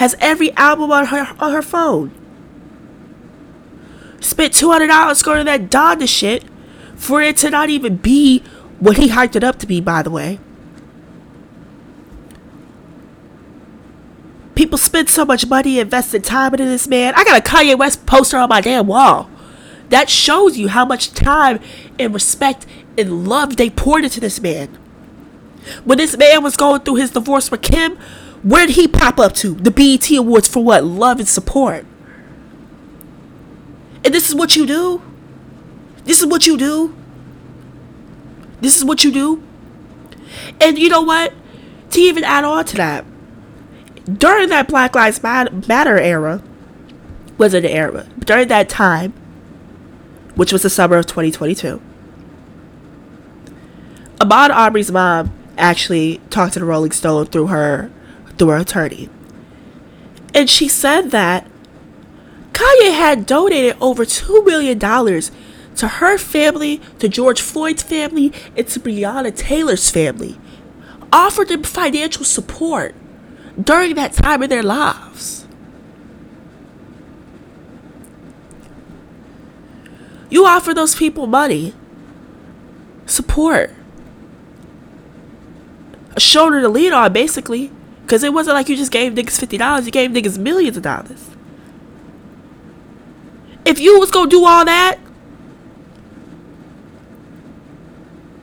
[0.00, 2.10] Has every album on her on her phone.
[4.18, 6.42] Spent two hundred dollars going to that Donda shit
[6.96, 8.42] for it to not even be
[8.78, 10.40] what he hyped it up to be, by the way.
[14.54, 17.12] People spend so much money investing time into this man.
[17.14, 19.28] I got a Kanye West poster on my damn wall.
[19.90, 21.60] That shows you how much time
[21.98, 22.64] and respect
[22.96, 24.78] and love they poured into this man.
[25.84, 27.98] When this man was going through his divorce with Kim,
[28.42, 29.54] where did he pop up to?
[29.54, 30.84] The BET Awards for what?
[30.84, 31.84] Love and support.
[34.04, 35.02] And this is what you do?
[36.04, 36.94] This is what you do?
[38.60, 39.42] This is what you do.
[40.60, 41.34] And you know what?
[41.90, 43.04] To even add on to that,
[44.10, 46.42] during that Black Lives Matter era,
[47.36, 48.06] was an era?
[48.18, 49.12] During that time,
[50.34, 51.80] which was the summer of 2022,
[54.18, 57.90] Ahmaud Arbery's mom actually talked to the Rolling Stone through her
[58.40, 59.10] through her attorney.
[60.34, 61.46] And she said that
[62.52, 68.80] Kanye had donated over $2 million to her family, to George Floyd's family, and to
[68.80, 70.38] Breonna Taylor's family,
[71.12, 72.94] offered them financial support
[73.62, 75.46] during that time in their lives.
[80.30, 81.74] You offer those people money,
[83.04, 83.74] support,
[86.16, 87.70] a shoulder to lean on, basically.
[88.10, 91.30] Because it wasn't like you just gave niggas $50, you gave niggas millions of dollars.
[93.64, 94.98] If you was gonna do all that,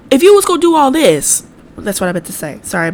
[0.09, 1.45] if you was gonna do all this,
[1.76, 2.61] that's what I meant to say.
[2.63, 2.91] Sorry,